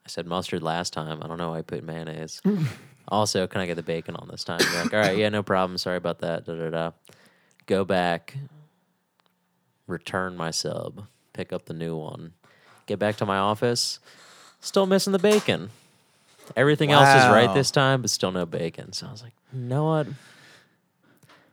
[0.09, 1.23] I said mustard last time.
[1.23, 2.41] I don't know why I put mayonnaise.
[3.09, 4.59] also, can I get the bacon on this time?
[4.59, 5.77] They're like, all right, yeah, no problem.
[5.77, 6.47] Sorry about that.
[6.47, 6.91] Da da da.
[7.67, 8.35] Go back,
[9.87, 11.05] return my sub,
[11.35, 12.33] pick up the new one,
[12.87, 13.99] get back to my office.
[14.61, 15.69] Still missing the bacon.
[16.57, 18.95] Everything else is right this time, but still no bacon.
[18.95, 20.07] So I was like, you know what?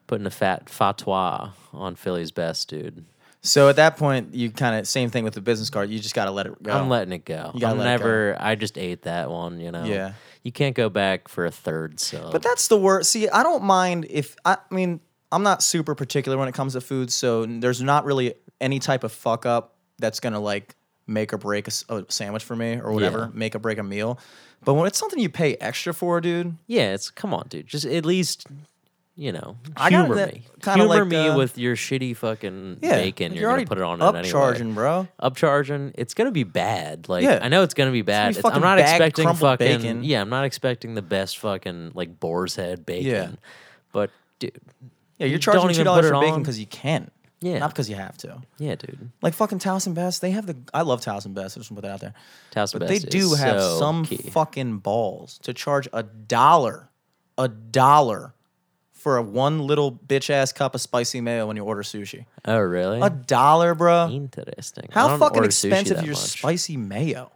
[0.08, 3.04] Putting a fat fatwa on Philly's best, dude.
[3.46, 5.90] So at that point, you kind of same thing with the business card.
[5.90, 6.72] You just got to let it go.
[6.72, 7.52] I'm letting it go.
[7.54, 8.38] You gotta I'm let it never.
[8.40, 9.60] I just ate that one.
[9.60, 9.84] You know.
[9.86, 10.14] Yeah.
[10.44, 12.32] You can't go back for a third sub.
[12.32, 13.12] But that's the worst.
[13.12, 15.00] See, I don't mind if I, I mean
[15.32, 19.04] I'm not super particular when it comes to food, so there's not really any type
[19.04, 20.76] of fuck up that's gonna like
[21.08, 23.84] make or break a, s- a sandwich for me or whatever, make or break a
[23.84, 24.18] meal.
[24.64, 26.94] But when it's something you pay extra for, dude, yeah.
[26.94, 27.68] It's come on, dude.
[27.68, 28.48] Just at least.
[29.18, 30.42] You know, I got humor that me.
[30.62, 33.32] kinda Humor like, me uh, with your shitty fucking yeah, bacon.
[33.32, 34.30] like You're, already gonna put it on it anyway.
[34.30, 35.08] upcharging, bro.
[35.22, 35.94] upcharging.
[35.96, 37.08] It's gonna be bad.
[37.08, 37.40] Like Yeah.
[37.42, 38.34] I know it's gonna be bad.
[38.34, 40.04] be It's- I'm not bagged, expecting fucking bacon.
[40.04, 40.20] yeah.
[40.20, 43.38] I'm not expecting the best fucking like boar's head bacon.
[43.94, 44.52] But dude,
[45.18, 47.10] Yeah, you're You charging two dollars for bacon because you can,
[47.40, 48.42] yeah, not because you have to.
[48.58, 49.12] yeah, dude.
[49.22, 50.58] Like fucking Towson Best, they have the.
[50.74, 51.56] I love Towson Best.
[51.56, 52.14] I just want to put that out there.
[52.52, 54.18] Taos But Best they is do have so some key.
[54.18, 56.90] fucking balls to charge a dollar,
[57.38, 58.34] a dollar
[59.06, 62.26] for a one little bitch ass cup of spicy mayo when you order sushi.
[62.46, 63.00] oh really?
[63.02, 64.10] A dollar, bro.
[64.10, 64.90] Interesting.
[64.90, 66.24] How fucking expensive that your much.
[66.24, 67.32] spicy mayo?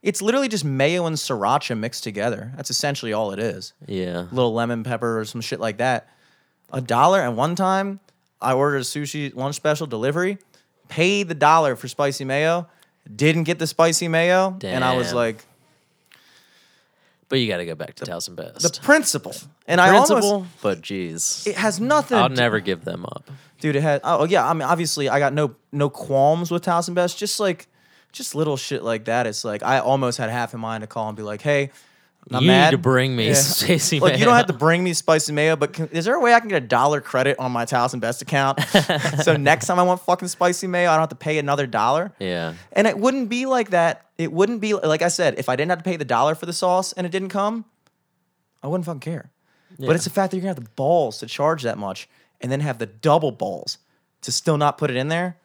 [0.00, 2.54] It's literally just mayo and sriracha mixed together.
[2.56, 3.74] That's essentially all it is.
[3.86, 4.20] Yeah.
[4.20, 6.08] A little lemon pepper or some shit like that.
[6.72, 7.20] A dollar.
[7.20, 8.00] And one time,
[8.40, 10.38] I ordered a sushi lunch special delivery,
[10.88, 12.66] paid the dollar for spicy mayo,
[13.14, 14.76] didn't get the spicy mayo, Damn.
[14.76, 15.44] and I was like,
[17.28, 18.62] But you got to go back to Towson Best.
[18.62, 19.34] The principle,
[19.66, 22.16] and I principle, almost but geez, it has nothing.
[22.16, 23.30] I'll to never give them up.
[23.60, 23.76] dude.
[23.76, 24.00] It had.
[24.04, 27.18] Oh yeah, I mean, obviously, I got no no qualms with Towson Best.
[27.18, 27.66] Just like,
[28.12, 29.26] just little shit like that.
[29.26, 31.70] It's like I almost had half in mind to call and be like, hey.
[32.30, 32.70] I'm you mad.
[32.70, 33.32] need to bring me Yeah.
[33.34, 36.20] Stacy Like you don't have to bring me spicy mayo, but can, is there a
[36.20, 38.60] way I can get a dollar credit on my Towson Best account?
[39.22, 42.12] so next time I want fucking spicy mayo, I don't have to pay another dollar.
[42.18, 44.06] Yeah, And it wouldn't be like that.
[44.18, 46.46] It wouldn't be like I said, if I didn't have to pay the dollar for
[46.46, 47.64] the sauce and it didn't come,
[48.62, 49.30] I wouldn't fucking care.
[49.78, 49.86] Yeah.
[49.86, 52.08] But it's the fact that you're gonna have the balls to charge that much
[52.40, 53.78] and then have the double balls
[54.22, 55.36] to still not put it in there.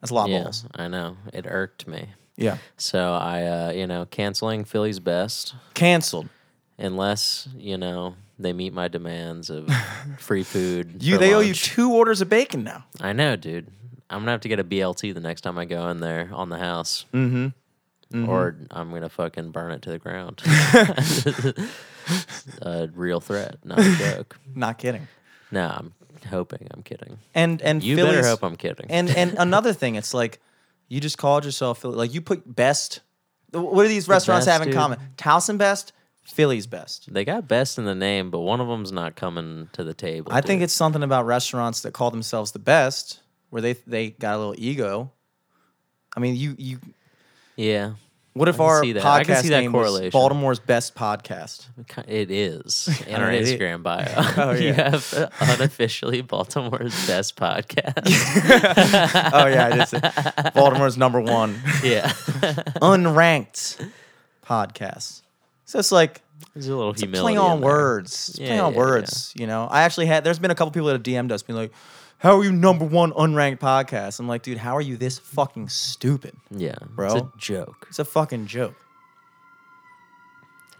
[0.00, 0.64] That's a lot of yeah, balls.
[0.74, 1.16] I know.
[1.32, 2.08] It irked me.
[2.36, 2.58] Yeah.
[2.76, 6.28] So I, uh, you know, canceling Philly's best Canceled.
[6.78, 9.68] unless you know they meet my demands of
[10.18, 11.02] free food.
[11.02, 11.64] You for they owe you lunch.
[11.64, 12.84] two orders of bacon now.
[13.00, 13.68] I know, dude.
[14.10, 16.48] I'm gonna have to get a BLT the next time I go in there on
[16.48, 18.28] the house, Mm-hmm.
[18.28, 20.42] or I'm gonna fucking burn it to the ground.
[22.62, 24.38] a real threat, not a joke.
[24.54, 25.08] Not kidding.
[25.50, 25.92] No, I'm
[26.30, 26.68] hoping.
[26.72, 27.18] I'm kidding.
[27.34, 28.86] And and You Philly's, better hope I'm kidding.
[28.90, 30.38] And and another thing, it's like
[30.88, 31.96] you just called yourself Philly.
[31.96, 33.00] Like you put best.
[33.52, 34.76] What do these restaurants best, have in dude.
[34.76, 34.98] common?
[35.16, 35.92] Towson best,
[36.24, 37.12] Philly's best.
[37.12, 40.32] they got best in the name, but one of them's not coming to the table.
[40.32, 43.20] I think it's something about restaurants that call themselves the best,
[43.50, 45.12] where they they got a little ego.
[46.16, 46.78] I mean, you you.
[47.56, 47.92] yeah.
[48.36, 49.04] What if our see that.
[49.04, 50.10] I podcast can see that name was correlation.
[50.10, 51.66] Baltimore's best podcast?
[52.06, 53.42] It is in our Alright.
[53.42, 54.04] Instagram bio.
[54.36, 54.90] Oh, you yeah.
[54.90, 58.02] have unofficially Baltimore's best podcast.
[59.32, 62.08] oh yeah, I did say Baltimore's number one yeah,
[62.82, 63.88] unranked
[64.44, 65.22] podcast.
[65.64, 66.20] So it's like
[66.54, 67.34] there's a little It's humility.
[67.34, 67.70] play on in there.
[67.70, 68.28] words.
[68.28, 69.32] It's a play on yeah, words.
[69.36, 70.24] You know, I actually had.
[70.24, 71.72] There's been a couple people that have DM'd us, being like,
[72.18, 75.68] "How are you number one unranked podcast?" I'm like, dude, how are you this fucking
[75.68, 76.34] stupid?
[76.50, 77.06] Yeah, Bro.
[77.06, 77.86] It's a joke.
[77.88, 78.74] It's a fucking joke.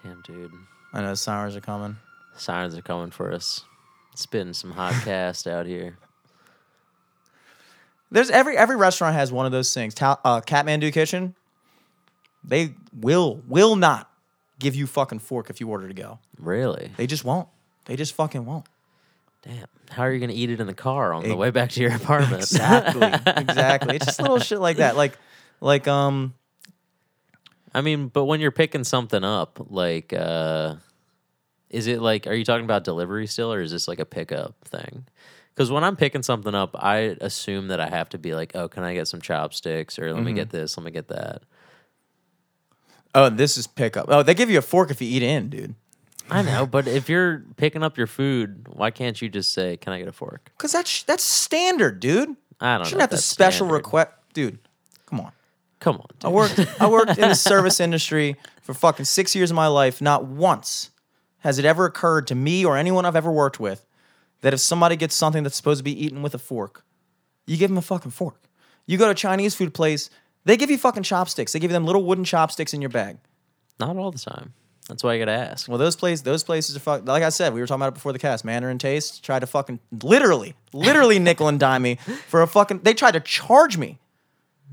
[0.04, 0.52] Damn, dude.
[0.92, 1.96] I know the sirens are coming.
[2.36, 3.64] Sirens are coming for us.
[4.14, 5.98] Spitting some hot cast out here.
[8.10, 9.94] There's every every restaurant has one of those things.
[9.94, 11.34] Ta- uh, Kathmandu Kitchen.
[12.44, 14.08] They will will not
[14.58, 16.18] give you fucking fork if you order to go.
[16.38, 16.92] Really?
[16.96, 17.48] They just won't.
[17.86, 18.66] They just fucking won't.
[19.46, 19.66] Damn.
[19.90, 21.94] How are you gonna eat it in the car on the way back to your
[21.94, 22.42] apartment?
[22.42, 23.12] Exactly.
[23.36, 23.96] exactly.
[23.96, 24.96] It's just little shit like that.
[24.96, 25.16] Like
[25.60, 26.34] like um
[27.74, 30.76] I mean, but when you're picking something up, like, uh,
[31.68, 34.54] is it like, are you talking about delivery still, or is this like a pickup
[34.64, 35.04] thing?
[35.54, 38.66] Because when I'm picking something up, I assume that I have to be like, oh,
[38.68, 40.36] can I get some chopsticks, or let me Mm-hmm.
[40.36, 41.42] get this, let me get that.
[43.14, 44.06] oh this is pickup.
[44.08, 45.74] Oh, they give you a fork if you eat in, dude.
[46.30, 49.92] I know, but if you're picking up your food, why can't you just say, "Can
[49.92, 52.36] I get a fork?" Cause that's that's standard, dude.
[52.60, 52.84] I don't know.
[52.84, 53.02] Shouldn't know.
[53.02, 53.74] have to special standard.
[53.74, 54.58] request, dude.
[55.06, 55.32] Come on.
[55.78, 59.56] Come on, I worked I worked in the service industry for fucking six years of
[59.56, 60.00] my life.
[60.00, 60.90] Not once
[61.40, 63.86] has it ever occurred to me or anyone I've ever worked with
[64.40, 66.84] that if somebody gets something that's supposed to be eaten with a fork,
[67.46, 68.48] you give them a fucking fork.
[68.86, 70.08] You go to a Chinese food place,
[70.44, 71.52] they give you fucking chopsticks.
[71.52, 73.18] They give you them little wooden chopsticks in your bag.
[73.78, 74.54] Not all the time.
[74.88, 75.68] That's why I gotta ask.
[75.68, 77.06] Well, those places, those places are fuck.
[77.06, 78.44] Like I said, we were talking about it before the cast.
[78.44, 81.96] Mandarin Taste tried to fucking literally, literally nickel and dime me
[82.28, 82.80] for a fucking.
[82.80, 83.98] They tried to charge me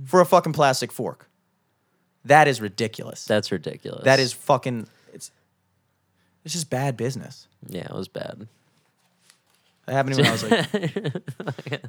[0.05, 1.27] for a fucking plastic fork.
[2.25, 3.25] That is ridiculous.
[3.25, 4.03] That's ridiculous.
[4.05, 4.87] that is fucking.
[5.13, 5.31] It's.
[6.45, 7.47] It's just bad business.
[7.67, 8.47] yeah, it was bad.
[9.85, 11.83] That happened to me when I was like,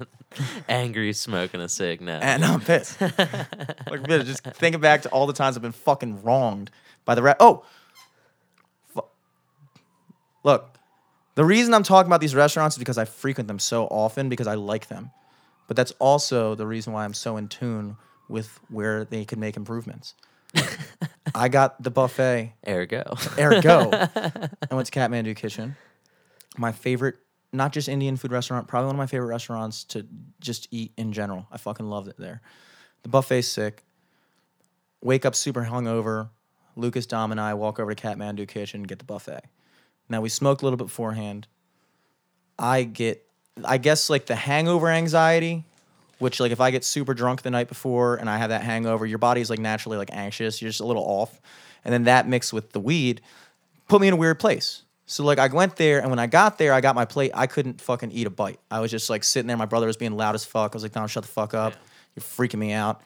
[0.69, 2.19] Angry, smoking a cig now.
[2.21, 3.01] and I'm pissed.
[3.01, 6.71] like, just thinking back to all the times I've been fucking wronged
[7.05, 7.37] by the rat.
[7.39, 7.65] Oh,
[10.45, 10.79] look,
[11.35, 14.47] the reason I'm talking about these restaurants is because I frequent them so often because
[14.47, 15.11] I like them,
[15.67, 17.97] but that's also the reason why I'm so in tune
[18.29, 20.15] with where they could make improvements.
[21.35, 23.17] I got the buffet Ergo.
[23.39, 23.91] Ergo.
[23.93, 25.77] I went to Kathmandu Kitchen.
[26.57, 27.17] My favorite,
[27.53, 30.07] not just Indian food restaurant, probably one of my favorite restaurants to
[30.41, 31.49] just eat in general.
[31.51, 32.41] I fucking loved it there.
[33.03, 33.83] The buffet's sick.
[35.03, 36.31] Wake up super hungover.
[36.77, 39.43] Lucas, Dom, and I walk over to Kathmandu Kitchen, get the buffet.
[40.09, 41.47] Now we smoked a little bit beforehand.
[42.59, 43.25] I get,
[43.65, 45.65] I guess like the hangover anxiety,
[46.19, 49.07] which like if I get super drunk the night before and I have that hangover,
[49.07, 50.61] your body's like naturally like anxious.
[50.61, 51.41] You're just a little off,
[51.85, 53.21] and then that mixed with the weed
[53.89, 54.83] put me in a weird place.
[55.07, 57.33] So like I went there, and when I got there, I got my plate.
[57.35, 58.59] I couldn't fucking eat a bite.
[58.71, 59.57] I was just like sitting there.
[59.57, 60.75] My brother was being loud as fuck.
[60.75, 61.75] I was like, "Don, shut the fuck up.
[62.15, 63.03] You're freaking me out."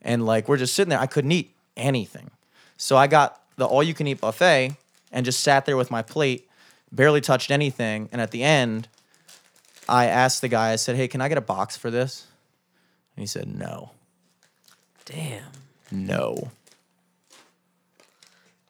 [0.00, 0.98] And like we're just sitting there.
[0.98, 2.30] I couldn't eat anything.
[2.76, 4.76] So I got the all you can eat buffet
[5.12, 6.48] and just sat there with my plate,
[6.90, 8.08] barely touched anything.
[8.12, 8.88] And at the end,
[9.88, 10.72] I asked the guy.
[10.72, 12.26] I said, "Hey, can I get a box for this?"
[13.16, 13.90] And he said, "No,
[15.04, 15.44] Damn.
[15.90, 16.50] no."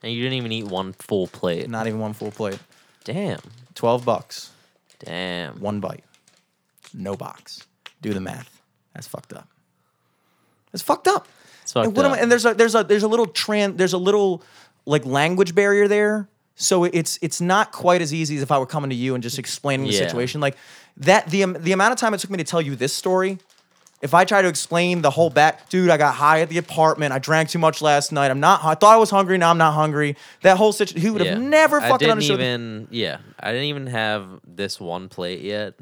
[0.03, 1.71] And you didn't even eat one full plate.
[1.71, 2.59] Not even one full plate.
[3.05, 3.39] Damn.
[3.77, 4.51] 12 bucks.
[4.99, 5.61] Damn.
[5.61, 6.05] One bite.
[6.93, 7.67] No box.
[8.01, 8.61] Do the math.
[8.95, 9.49] That's fucked up.
[10.73, 11.29] It's fucked up.
[11.63, 12.19] It's fucked and, what am up.
[12.19, 14.43] I- and there's a there's a there's a little tran there's a little
[14.87, 16.29] like language barrier there.
[16.57, 19.23] So it's it's not quite as easy as if I were coming to you and
[19.23, 20.07] just explaining the Yeah.
[20.07, 20.41] situation.
[20.41, 20.57] Like
[20.99, 23.39] that the am- the amount of time it took me to tell you this story.
[24.03, 27.13] If I try to explain the whole back, dude, I got high at the apartment.
[27.13, 28.33] I drank too much last night.
[28.33, 28.65] I'm not.
[28.65, 29.39] I thought I was hungry.
[29.39, 30.17] Now I'm not hungry.
[30.43, 32.41] That whole situation, he would have never I fucking didn't understood.
[32.41, 32.89] even.
[32.91, 35.75] Yeah, I didn't even have this one plate yet.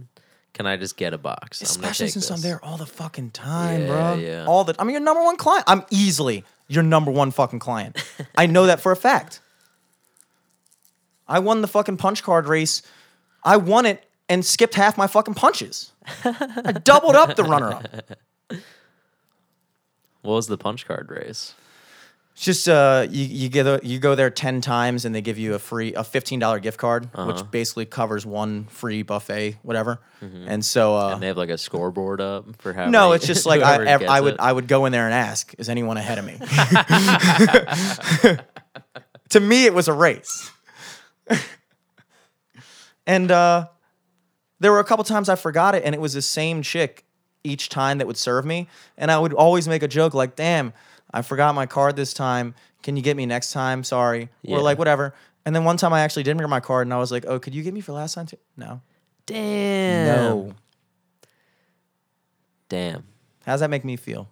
[0.52, 1.62] Can I just get a box?
[1.62, 2.42] I'm gonna Especially take since I'm this.
[2.42, 4.14] there all the fucking time, Yeah, bro.
[4.16, 4.44] yeah.
[4.46, 4.74] All the.
[4.78, 5.64] I'm your number one client.
[5.66, 7.96] I'm easily your number one fucking client.
[8.36, 9.40] I know that for a fact.
[11.30, 12.82] I won the fucking punch card race.
[13.44, 15.92] I won it and skipped half my fucking punches.
[16.24, 17.86] I doubled up the runner up.
[20.22, 21.54] What was the punch card race?
[22.34, 25.36] It's just uh, you you get a, you go there ten times and they give
[25.38, 27.26] you a free a fifteen dollar gift card, Uh-huh.
[27.32, 30.00] which basically covers one free buffet, whatever.
[30.20, 31.12] And so uh, Mm-hmm.
[31.14, 32.88] And they have like a scoreboard up for how.
[32.88, 34.40] No, many- it's just like I, whoever ev- gets I would it.
[34.40, 36.36] I would go in there and ask, is anyone ahead of me?
[39.30, 40.50] to me, it was a race.
[43.06, 43.68] and uh,
[44.58, 47.04] there were a couple times I forgot it, and it was the same chick
[47.42, 48.68] each time that would serve me,
[48.98, 50.72] and I would always make a joke like, "Damn,
[51.12, 52.54] I forgot my card this time.
[52.82, 53.84] Can you get me next time?
[53.84, 54.56] Sorry." Yeah.
[54.56, 55.14] Or like whatever.
[55.46, 57.38] And then one time I actually didn't bring my card, and I was like, "Oh,
[57.38, 58.82] could you get me for last time too?" No.
[59.26, 60.06] Damn.
[60.06, 60.54] No.
[62.68, 63.04] Damn.
[63.44, 64.28] How does that make me feel?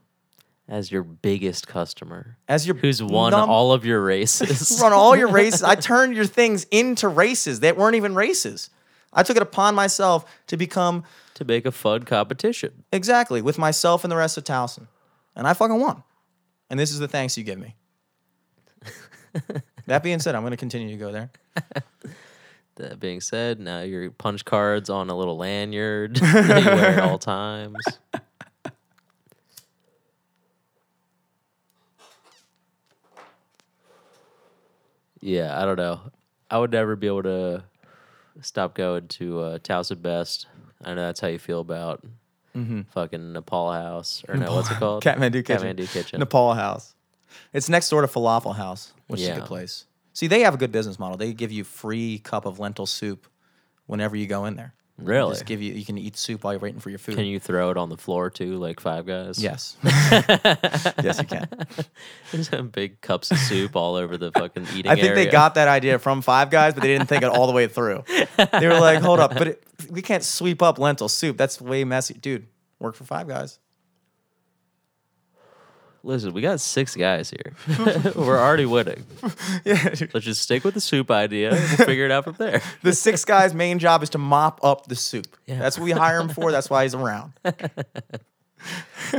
[0.69, 4.79] As your biggest customer, As your who's won num- all of your races.
[4.83, 5.63] run all your races.
[5.63, 8.69] I turned your things into races that weren't even races.
[9.11, 11.05] I took it upon myself to become
[11.35, 12.85] to make a fun competition.
[12.93, 14.89] exactly with myself and the rest of Towson.
[15.35, 16.03] And I fucking won.
[16.69, 17.75] And this is the thanks you give me.
[19.87, 21.31] that being said, I'm going to continue to go there.
[22.77, 27.01] That being said, now your punch cards on a little lanyard that you wear at
[27.01, 27.77] all times.
[35.21, 36.01] Yeah, I don't know.
[36.51, 37.65] I would never be able to
[38.41, 40.47] stop going to uh, Towson Best.
[40.85, 42.05] I know that's how you feel about
[42.91, 45.05] fucking Nepal House or no, what's it called?
[45.05, 45.77] Kathmandu Kitchen.
[45.77, 46.19] Kathmandu Kitchen.
[46.19, 46.95] Nepal House.
[47.53, 49.85] It's next door to Falafel House, which is a good place.
[50.13, 51.17] See, they have a good business model.
[51.17, 53.29] They give you free cup of lentil soup
[53.87, 54.75] whenever you go in there.
[54.99, 55.33] Really?
[55.33, 57.15] Just give you you can eat soup while you're waiting for your food.
[57.15, 59.41] Can you throw it on the floor too, like Five Guys?
[59.41, 59.77] Yes.
[59.85, 61.49] yes, you can.
[62.33, 65.55] There's some big cups of soup all over the fucking eating I think they got
[65.55, 68.05] that idea from Five Guys, but they didn't think it all the way through.
[68.37, 71.37] They were like, "Hold up, but it, we can't sweep up lentil soup.
[71.37, 72.49] That's way messy, dude."
[72.81, 73.59] Work for Five Guys.
[76.05, 77.55] Listen, we got six guys here.
[78.17, 79.05] We're already winning.
[79.65, 79.83] Yeah.
[80.15, 81.51] Let's just stick with the soup idea.
[81.51, 82.63] and We'll figure it out from there.
[82.83, 85.37] the six guys' main job is to mop up the soup.
[85.47, 85.59] Yeah.
[85.59, 86.53] That's what we hire him for.
[86.53, 87.33] That's why he's around.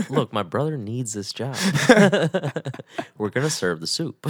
[0.09, 1.55] Look, my brother needs this job.
[3.17, 4.25] We're gonna serve the soup.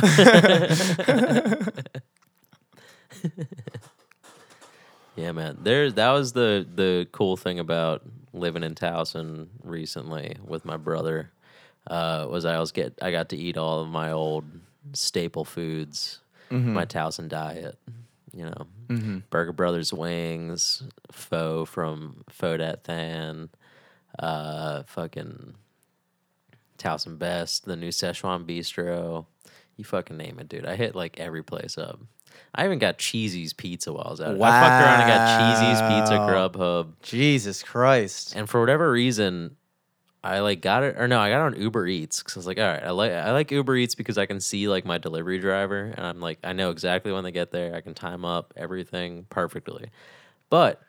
[5.15, 5.57] yeah, man.
[5.61, 11.31] There's that was the the cool thing about living in Towson recently with my brother.
[11.89, 14.45] Uh, was I was get I got to eat all of my old
[14.93, 16.19] staple foods,
[16.51, 17.77] my Towson diet.
[18.31, 23.49] You know, Burger Brothers wings, pho from Pho Dat Thanh,
[24.19, 25.55] uh, fucking
[26.77, 29.25] Towson Best, the new Szechuan Bistro.
[29.77, 30.65] You fucking name it, dude.
[30.65, 31.99] I hit like every place up.
[32.53, 34.41] I even got Cheesy's Pizza while I was at it.
[34.41, 36.49] I fucked around and got Cheesy's Pizza Wow.
[36.49, 36.93] Grubhub.
[37.01, 38.35] Jesus Christ.
[38.35, 39.55] And for whatever reason,
[40.23, 42.57] I like got it or no, I got on Uber Eats because I was like,
[42.57, 45.39] all right, I like I like Uber Eats because I can see like my delivery
[45.39, 47.73] driver and I'm like I know exactly when they get there.
[47.73, 49.91] I can time up everything perfectly.
[50.49, 50.81] But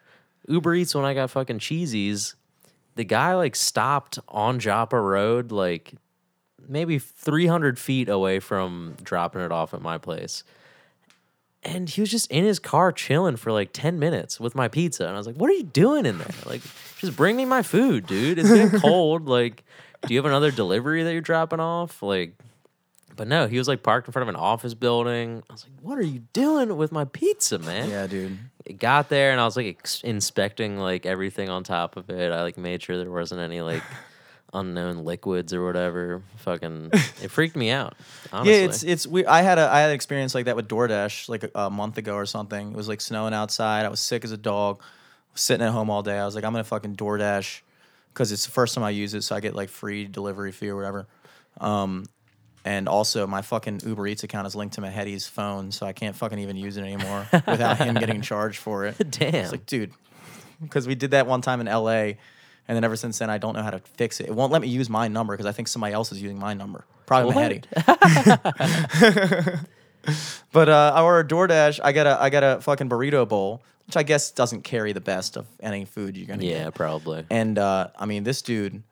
[0.49, 2.35] Uber Eats when I got fucking cheesies,
[2.97, 5.95] the guy like stopped on Joppa Road like
[6.69, 10.43] maybe 300 feet away from dropping it off at my place.
[11.63, 15.05] And he was just in his car chilling for like 10 minutes with my pizza.
[15.05, 16.31] And I was like, what are you doing in there?
[16.47, 16.63] Like,
[16.99, 18.39] just bring me my food, dude.
[18.39, 19.27] It's getting cold.
[19.27, 19.63] Like,
[20.07, 22.03] do you have another delivery that you're dropping off?
[22.03, 22.33] Like,
[23.15, 25.43] but no, he was like parked in front of an office building.
[25.51, 27.91] I was like, what are you doing with my pizza, man?
[27.91, 28.39] Yeah, dude.
[28.65, 32.33] It got there and I was like ex- inspecting like everything on top of it.
[32.33, 33.83] I like made sure there wasn't any like
[34.53, 36.23] unknown liquids or whatever.
[36.39, 37.95] Fucking, it freaked me out.
[38.33, 38.53] Honestly.
[38.53, 39.27] Yeah, it's it's we.
[39.27, 41.99] I had a I had an experience like that with DoorDash like a, a month
[41.99, 42.73] ago or something.
[42.73, 43.85] It was like snowing outside.
[43.85, 44.83] I was sick as a dog.
[45.35, 46.19] Sitting at home all day.
[46.19, 47.61] I was like, I'm gonna fucking DoorDash
[48.13, 50.69] because it's the first time I use it, so I get like free delivery fee
[50.69, 51.07] or whatever.
[51.61, 52.07] Um,
[52.65, 56.15] and also my fucking Uber Eats account is linked to Mahedi's phone, so I can't
[56.15, 58.97] fucking even use it anymore without him getting charged for it.
[59.11, 59.35] Damn.
[59.35, 59.93] It's like, dude,
[60.61, 62.19] because we did that one time in L.A.
[62.71, 64.29] And then ever since then, I don't know how to fix it.
[64.29, 66.55] It won't let me use my number because I think somebody else is using my
[66.55, 66.85] number.
[67.05, 67.67] Probably What?
[70.53, 71.81] But uh, I ordered DoorDash.
[71.83, 75.01] I got a I got a fucking burrito bowl, which I guess doesn't carry the
[75.01, 76.75] best of any food you're gonna yeah, get.
[76.75, 77.27] probably.
[77.29, 78.85] And uh, I mean, this dude,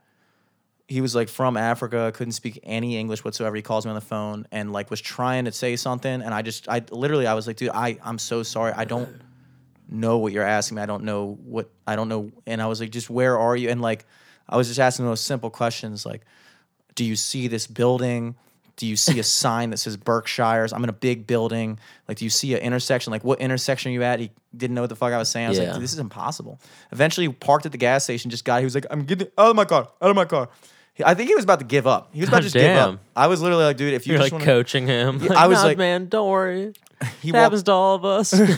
[0.88, 3.54] he was like from Africa, couldn't speak any English whatsoever.
[3.54, 6.42] He calls me on the phone and like was trying to say something, and I
[6.42, 8.72] just I literally I was like, dude, I I'm so sorry.
[8.72, 9.08] I don't
[9.88, 10.82] know what you're asking me.
[10.82, 12.30] I don't know what I don't know.
[12.46, 13.68] And I was like, just where are you?
[13.70, 14.04] And like
[14.48, 16.22] I was just asking the most simple questions like,
[16.94, 18.34] do you see this building?
[18.76, 20.72] Do you see a sign that says Berkshires?
[20.72, 21.78] I'm in a big building.
[22.06, 23.10] Like, do you see an intersection?
[23.10, 24.20] Like, what intersection are you at?
[24.20, 25.46] He didn't know what the fuck I was saying.
[25.46, 25.72] I was Yeah.
[25.72, 26.60] like, this is impossible.
[26.92, 28.30] Eventually, parked at the gas station.
[28.30, 28.58] Just got.
[28.60, 29.88] He was like, I'm getting out of my car.
[30.00, 30.48] Out of my car.
[31.04, 32.10] I think he was about to give up.
[32.12, 32.98] He was about to just give up.
[33.16, 35.20] I was literally like, dude, if you You're just like wanna, coaching him.
[35.22, 36.72] Yeah, I was "Nah, like- man, don't worry.
[37.20, 38.32] he It walked- happens to all of us.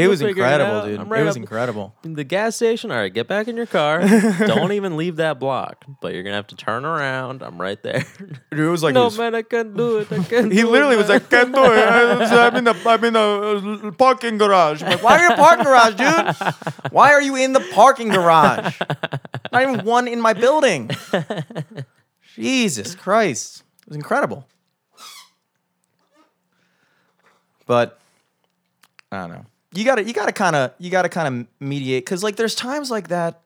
[0.00, 1.00] It was incredible, dude.
[1.00, 1.94] It was incredible.
[2.02, 2.90] The gas station.
[2.90, 4.00] All right, get back in your car.
[4.46, 5.84] don't even leave that block.
[6.00, 7.42] But you're gonna have to turn around.
[7.42, 8.04] I'm right there.
[8.50, 10.12] Dude, it was like no this- man, I can't do it.
[10.12, 10.52] I can't.
[10.52, 11.88] He do literally it, was man." like, "Can't do it.
[11.88, 15.30] I- I'm in the I'm in the uh, parking garage." I'm like, "Why are you
[15.30, 16.92] in the parking garage, dude?
[16.92, 18.78] Why are you in the parking garage?
[19.52, 20.90] Not even one in my building."
[22.34, 24.46] Jesus Christ, it was incredible.
[27.70, 28.00] But
[29.12, 29.46] I don't know.
[29.72, 32.20] You got to you got to kind of you got to kind of mediate cuz
[32.20, 33.42] like there's times like that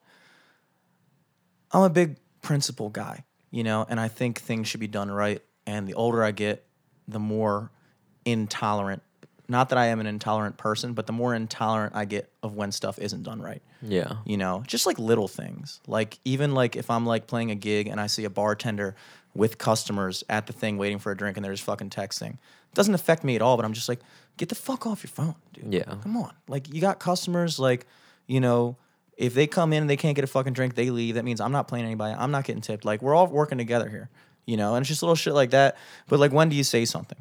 [1.71, 5.43] I'm a big principle guy, you know, and I think things should be done right.
[5.67, 6.65] And the older I get,
[7.07, 7.69] the more
[8.25, 9.03] intolerant.
[9.47, 12.71] Not that I am an intolerant person, but the more intolerant I get of when
[12.71, 13.61] stuff isn't done right.
[13.83, 14.13] Yeah.
[14.25, 15.81] You know, just like little things.
[15.85, 18.95] Like even like if I'm like playing a gig and I see a bartender
[19.35, 22.33] with customers at the thing waiting for a drink and they're just fucking texting.
[22.33, 23.99] It doesn't affect me at all, but I'm just like,
[24.37, 25.73] get the fuck off your phone, dude.
[25.73, 25.95] Yeah.
[26.01, 26.33] Come on.
[26.47, 27.85] Like you got customers like,
[28.27, 28.77] you know,
[29.17, 31.15] if they come in and they can't get a fucking drink, they leave.
[31.15, 32.15] That means I'm not playing anybody.
[32.17, 32.85] I'm not getting tipped.
[32.85, 34.09] Like we're all working together here.
[34.45, 35.77] You know, and it's just little shit like that.
[36.07, 37.17] But like when do you say something?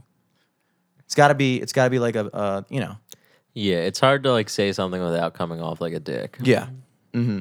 [1.01, 2.97] It's gotta be it's gotta be like a uh, you know.
[3.55, 3.79] Yeah.
[3.79, 6.37] It's hard to like say something without coming off like a dick.
[6.41, 6.69] Yeah.
[7.13, 7.41] Mm-hmm.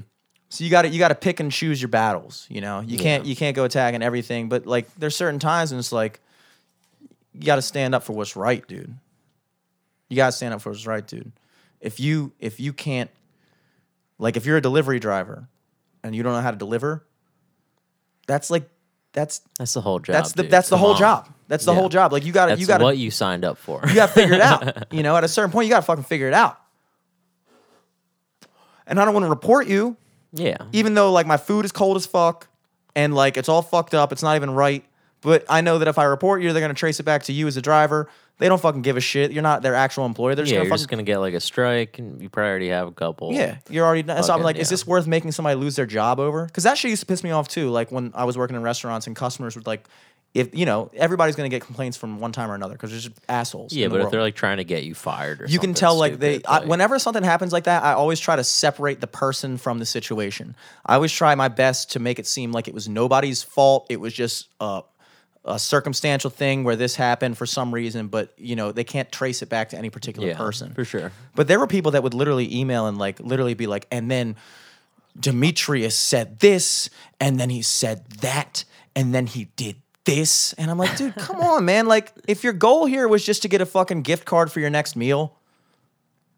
[0.54, 2.45] So you got to you got to pick and choose your battles.
[2.47, 3.30] You know, you can't Yeah.
[3.30, 4.49] you can't go attacking everything.
[4.49, 6.20] But like, there's certain times when it's like,
[7.34, 8.95] you got to stand up for what's right, dude.
[10.10, 11.32] You got to stand up for what's right, dude.
[11.82, 13.10] If you if you can't,
[14.20, 15.47] like, if you're a delivery driver,
[16.04, 17.04] and you don't know how to deliver,
[18.28, 18.70] that's like
[19.12, 20.14] that's That's the whole job.
[20.14, 20.51] that's the dude.
[20.51, 20.99] that's the Come whole on.
[20.99, 21.30] job.
[21.47, 21.80] That's the Yeah.
[21.80, 22.12] whole job.
[22.14, 23.82] Like you got to you got what you signed up for.
[23.88, 24.86] you got to figure it out.
[24.93, 26.60] You know, at a certain point, you got to fucking figure it out.
[28.86, 29.97] And I don't want to report you
[30.34, 30.57] yeah.
[30.73, 32.47] even though like my food is cold as fuck
[32.95, 34.84] and like it's all fucked up, it's not even right.
[35.21, 37.47] But I know that if I report you, they're gonna trace it back to you
[37.47, 38.09] as a driver.
[38.39, 39.31] They don't fucking give a shit.
[39.31, 40.36] You're not their actual employer.
[40.36, 42.49] They're just Yeah, gonna you're fucking just gonna get like a strike, and you probably
[42.49, 43.31] already have a couple.
[43.31, 43.57] yeah.
[43.69, 44.05] You're already.
[44.07, 44.73] So I'm Fucking- like, is yeah.
[44.73, 46.45] this worth making somebody lose their job over?
[46.45, 47.69] Because that shit used to piss me off too.
[47.69, 49.88] Like when I was working in restaurants and customers would like,
[50.34, 53.19] if you know, everybody's gonna get complaints from one time or another because there's just
[53.29, 53.73] assholes.
[53.73, 55.73] Yeah, in the but if they're like trying to get you fired or you can
[55.73, 59.01] tell like they stupid, I, whenever something happens like that i always try to separate
[59.01, 60.55] the person from the situation
[60.86, 63.99] i always try my best to make it seem like it was nobody's fault it
[63.99, 64.81] was just a,
[65.45, 69.41] a circumstantial thing where this happened for some reason but you know they can't trace
[69.41, 71.11] it back to any particular yeah, person for sure.
[71.36, 74.36] but there were people that would literally email and like literally be like and then
[75.19, 78.63] demetrius said this and then he said that
[78.95, 79.75] and then he did
[80.06, 80.54] this?
[80.54, 81.88] And i'm like dude come on man.
[81.88, 84.70] Like if your goal here was just to get a fucking gift card for your
[84.70, 85.38] next meal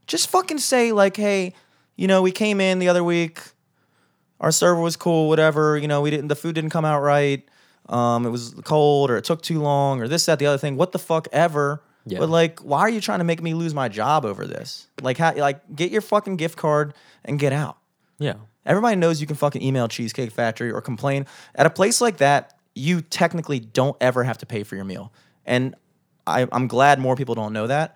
[0.07, 1.53] just fucking say like hey
[1.95, 3.39] you know we came in the other week.
[4.39, 5.77] Our server was cool whatever.
[5.77, 7.43] You know we didn't the food didn't come out right.
[7.89, 10.75] Um it was cold or it took too long or this that the other thing.
[10.75, 11.81] What the fuck ever.
[12.07, 12.19] Yeah.
[12.19, 14.87] but like why are you trying to make me lose my job over this?
[15.01, 16.93] Like how like get your fucking gift card
[17.23, 17.77] and get out.
[18.19, 18.35] Yeah.
[18.65, 21.27] Everybody knows you can fucking email Cheesecake Factory or complain.
[21.53, 25.11] At a place like that, you technically don't ever have to pay for your meal.
[25.45, 25.75] And
[26.27, 27.95] I, I'm glad more people don't know that.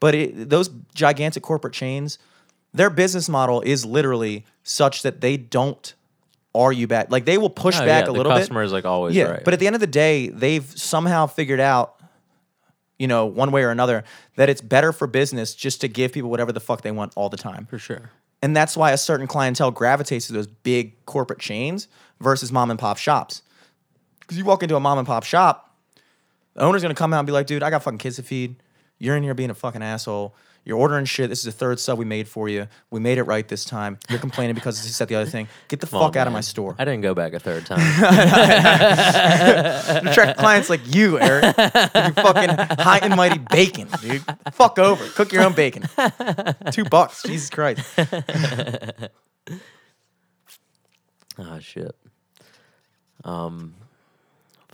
[0.00, 2.18] But it, those gigantic corporate chains,
[2.74, 5.94] their business model is literally such that they don't
[6.54, 7.10] argue back.
[7.10, 8.40] Like they will push Oh, back yeah, a little the bit.
[8.42, 9.44] customer is like always Yeah, right.
[9.44, 11.94] but at the end of the day, they've somehow figured out,
[12.98, 14.04] you know, one way or another,
[14.36, 17.28] that it's better for business just to give people whatever the fuck they want all
[17.28, 17.66] the time.
[17.66, 18.10] for sure.
[18.42, 21.88] And that's why a certain clientele gravitates to those big corporate chains
[22.20, 23.42] versus mom and pop shops.
[24.26, 25.74] Because you walk into a mom and pop shop,
[26.54, 28.56] the owner's gonna come out and be like, dude, I got fucking kids to feed.
[28.98, 30.34] You're in here being a fucking asshole.
[30.66, 31.30] You're ordering shit.
[31.30, 32.66] This is the third sub we made for you.
[32.90, 34.00] We made it right this time.
[34.10, 35.46] You're complaining because you said the other thing.
[35.68, 36.74] Get the Come on, fuck out of my store.
[36.76, 37.78] I didn't go back a third time.
[40.08, 41.56] attract clients like you, Eric.
[41.56, 42.50] Your fucking
[42.80, 44.24] high and mighty bacon, dude.
[44.54, 45.06] Fuck over.
[45.10, 45.84] Cook your own bacon.
[46.72, 47.22] Two bucks.
[47.22, 47.86] Jesus Christ.
[51.38, 51.94] oh shit.
[53.22, 53.76] Um,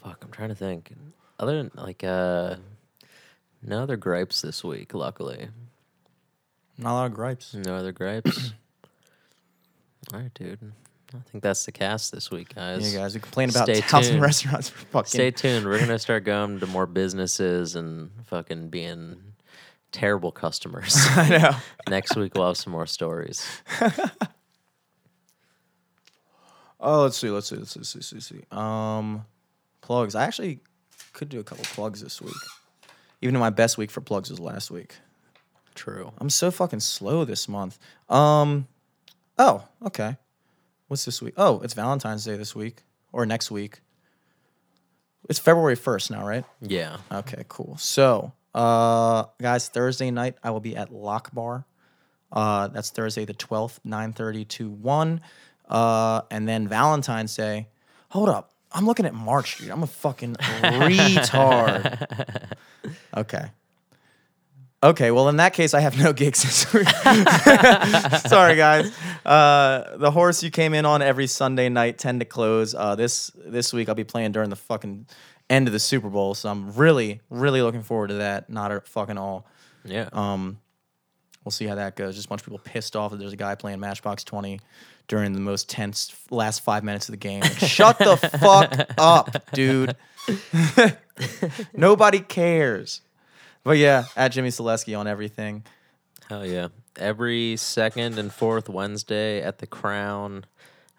[0.03, 0.19] fuck.
[0.23, 0.93] I'm trying to think.
[1.39, 2.57] Other than like uh,
[3.63, 4.95] no other gripes this week.
[4.95, 5.49] Luckily,
[6.79, 7.55] Not a lot of gripes.
[7.55, 8.53] no other gripes.
[10.13, 10.73] All right, dude.
[11.15, 12.93] I think that's the cast this week, guys.
[12.95, 14.23] Yeah, guys, we complain about Stay towns and tuned.
[14.23, 15.09] restaurants for fucking.
[15.09, 15.67] Stay tuned.
[15.67, 19.17] We're gonna start going to more businesses and fucking being
[19.91, 20.95] terrible customers.
[21.11, 21.51] I know.
[21.91, 23.47] Next week we'll have some more stories.
[26.85, 27.31] Oh, let's see.
[27.31, 27.55] Let's see.
[27.55, 27.79] Let's see.
[27.79, 28.17] Let's see.
[28.17, 28.43] Let's see.
[28.51, 29.25] Um,
[29.83, 30.15] plugs.
[30.15, 30.61] I actually
[31.13, 32.35] could do a couple plugs this week.
[33.21, 34.97] Even though my best week for plugs was last week.
[35.75, 36.13] True.
[36.19, 37.79] I'm so fucking slow this month.
[38.09, 38.67] Um,
[39.39, 40.17] oh, okay.
[40.89, 41.35] What's this week?
[41.37, 43.81] Oh, it's Valentine's Day this week or next week.
[45.29, 46.45] It's February 1st now, right?
[46.61, 46.99] Yeah.
[47.11, 47.77] Okay, cool.
[47.79, 51.65] So, uh, guys, Thursday night I will be at Lock Bar.
[52.31, 55.21] Uh, that's Thursday the 12th, 9:30 to 1.
[55.69, 57.69] Uh, and then Valentine's Day.
[58.11, 58.52] Hold up.
[58.75, 59.71] I'm looking at March, dude.
[59.71, 62.53] I'm a fucking retard.
[63.17, 63.45] Okay.
[64.83, 66.41] Okay, well in that case I have no gigs.
[68.29, 68.93] Sorry guys.
[69.25, 72.75] Uh, the horse you came in on every Sunday night tend to close.
[72.75, 75.07] Uh, this this week I'll be playing during the fucking
[75.49, 78.51] end of the Super Bowl, so I'm really really looking forward to that.
[78.51, 79.47] Not at fucking all.
[79.85, 80.09] Yeah.
[80.13, 80.59] Um,
[81.45, 82.17] we'll see how that goes.
[82.17, 84.59] Just a bunch of people pissed off that there's a guy playing Matchbox 20
[85.09, 87.41] during the most tense last five minutes of the game.
[87.41, 89.97] Like, Shut the fuck up, dude.
[91.75, 93.01] Nobody cares.
[93.65, 95.65] But yeah, at Jimmy Selesky on everything.
[96.29, 96.69] Hell yeah.
[96.97, 100.45] Every second and fourth Wednesday at the Crown,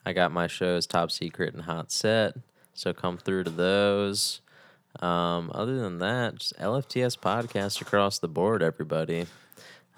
[0.05, 2.35] I got my shows Top Secret and Hot Set.
[2.73, 4.41] So come through to those.
[4.99, 9.25] Um, other than that, just LFTS podcast across the board, everybody.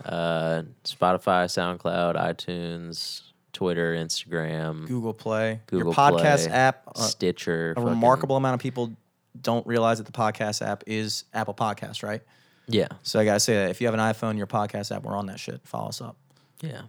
[0.04, 3.22] Uh, Spotify, SoundCloud, iTunes,
[3.56, 6.84] Twitter, Instagram, Google Play, Google your podcast Play, app.
[6.96, 7.72] uh, Stitcher.
[7.72, 8.92] a fucking- remarkable amount of people
[9.42, 12.22] don't realize that the podcast app is Apple Podcast, right?
[12.68, 12.88] Yeah.
[13.04, 15.26] So I gotta say that if you have an iPhone, your podcast app, we're on
[15.28, 15.62] that shit.
[15.66, 16.16] Follow us up.
[16.62, 16.82] Yeah.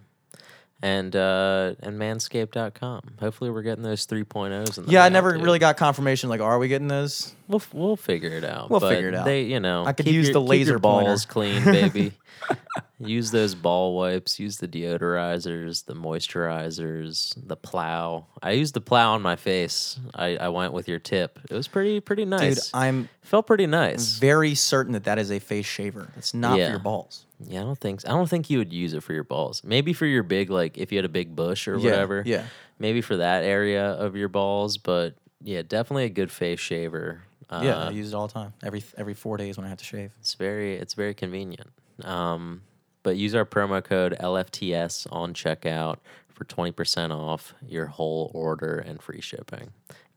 [0.81, 3.01] And uh and manscaped.com.
[3.19, 5.43] Hopefully we're getting those 3.0s in the Yeah, I mail, never dude.
[5.43, 6.29] really got confirmation.
[6.29, 7.33] Like, are we getting those?
[7.47, 8.69] We'll we'll figure it out.
[8.69, 9.25] We'll but figure it out.
[9.25, 12.11] They, you know, I could use your- the laser balls clean, baby.
[12.99, 14.39] use those ball wipes.
[14.39, 18.27] Use the deodorizers, the moisturizers, the plow.
[18.41, 19.99] I used the plow on my face.
[20.13, 21.39] I, I went with your tip.
[21.49, 22.65] It was pretty pretty nice.
[22.67, 22.75] Dude.
[22.75, 24.17] I'm Felt pretty nice.
[24.19, 26.11] very certain that that is a face shaver.
[26.17, 26.65] It's not Yeah.
[26.67, 27.25] for your balls.
[27.39, 28.09] Yeah, I don't think so.
[28.09, 29.63] I don't think you would use it for your balls.
[29.63, 32.23] Maybe for your big like if you had a big bush or Yeah, whatever.
[32.25, 32.45] yeah.
[32.79, 37.21] Maybe for that area of your balls, but yeah, definitely a good face shaver.
[37.49, 38.53] Uh, yeah, I use it all the time.
[38.63, 40.11] Every every four days when I have to shave.
[40.19, 41.69] It's very it's very convenient.
[42.03, 42.61] Um,
[43.03, 49.01] but use our promo code LFTS on checkout for 20% off your whole order and
[49.01, 49.69] free shipping.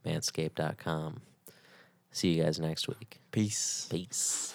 [0.04, 1.20] Manscaped.com.
[2.10, 3.20] See you guys next week.
[3.30, 3.86] Peace.
[3.90, 4.54] Peace.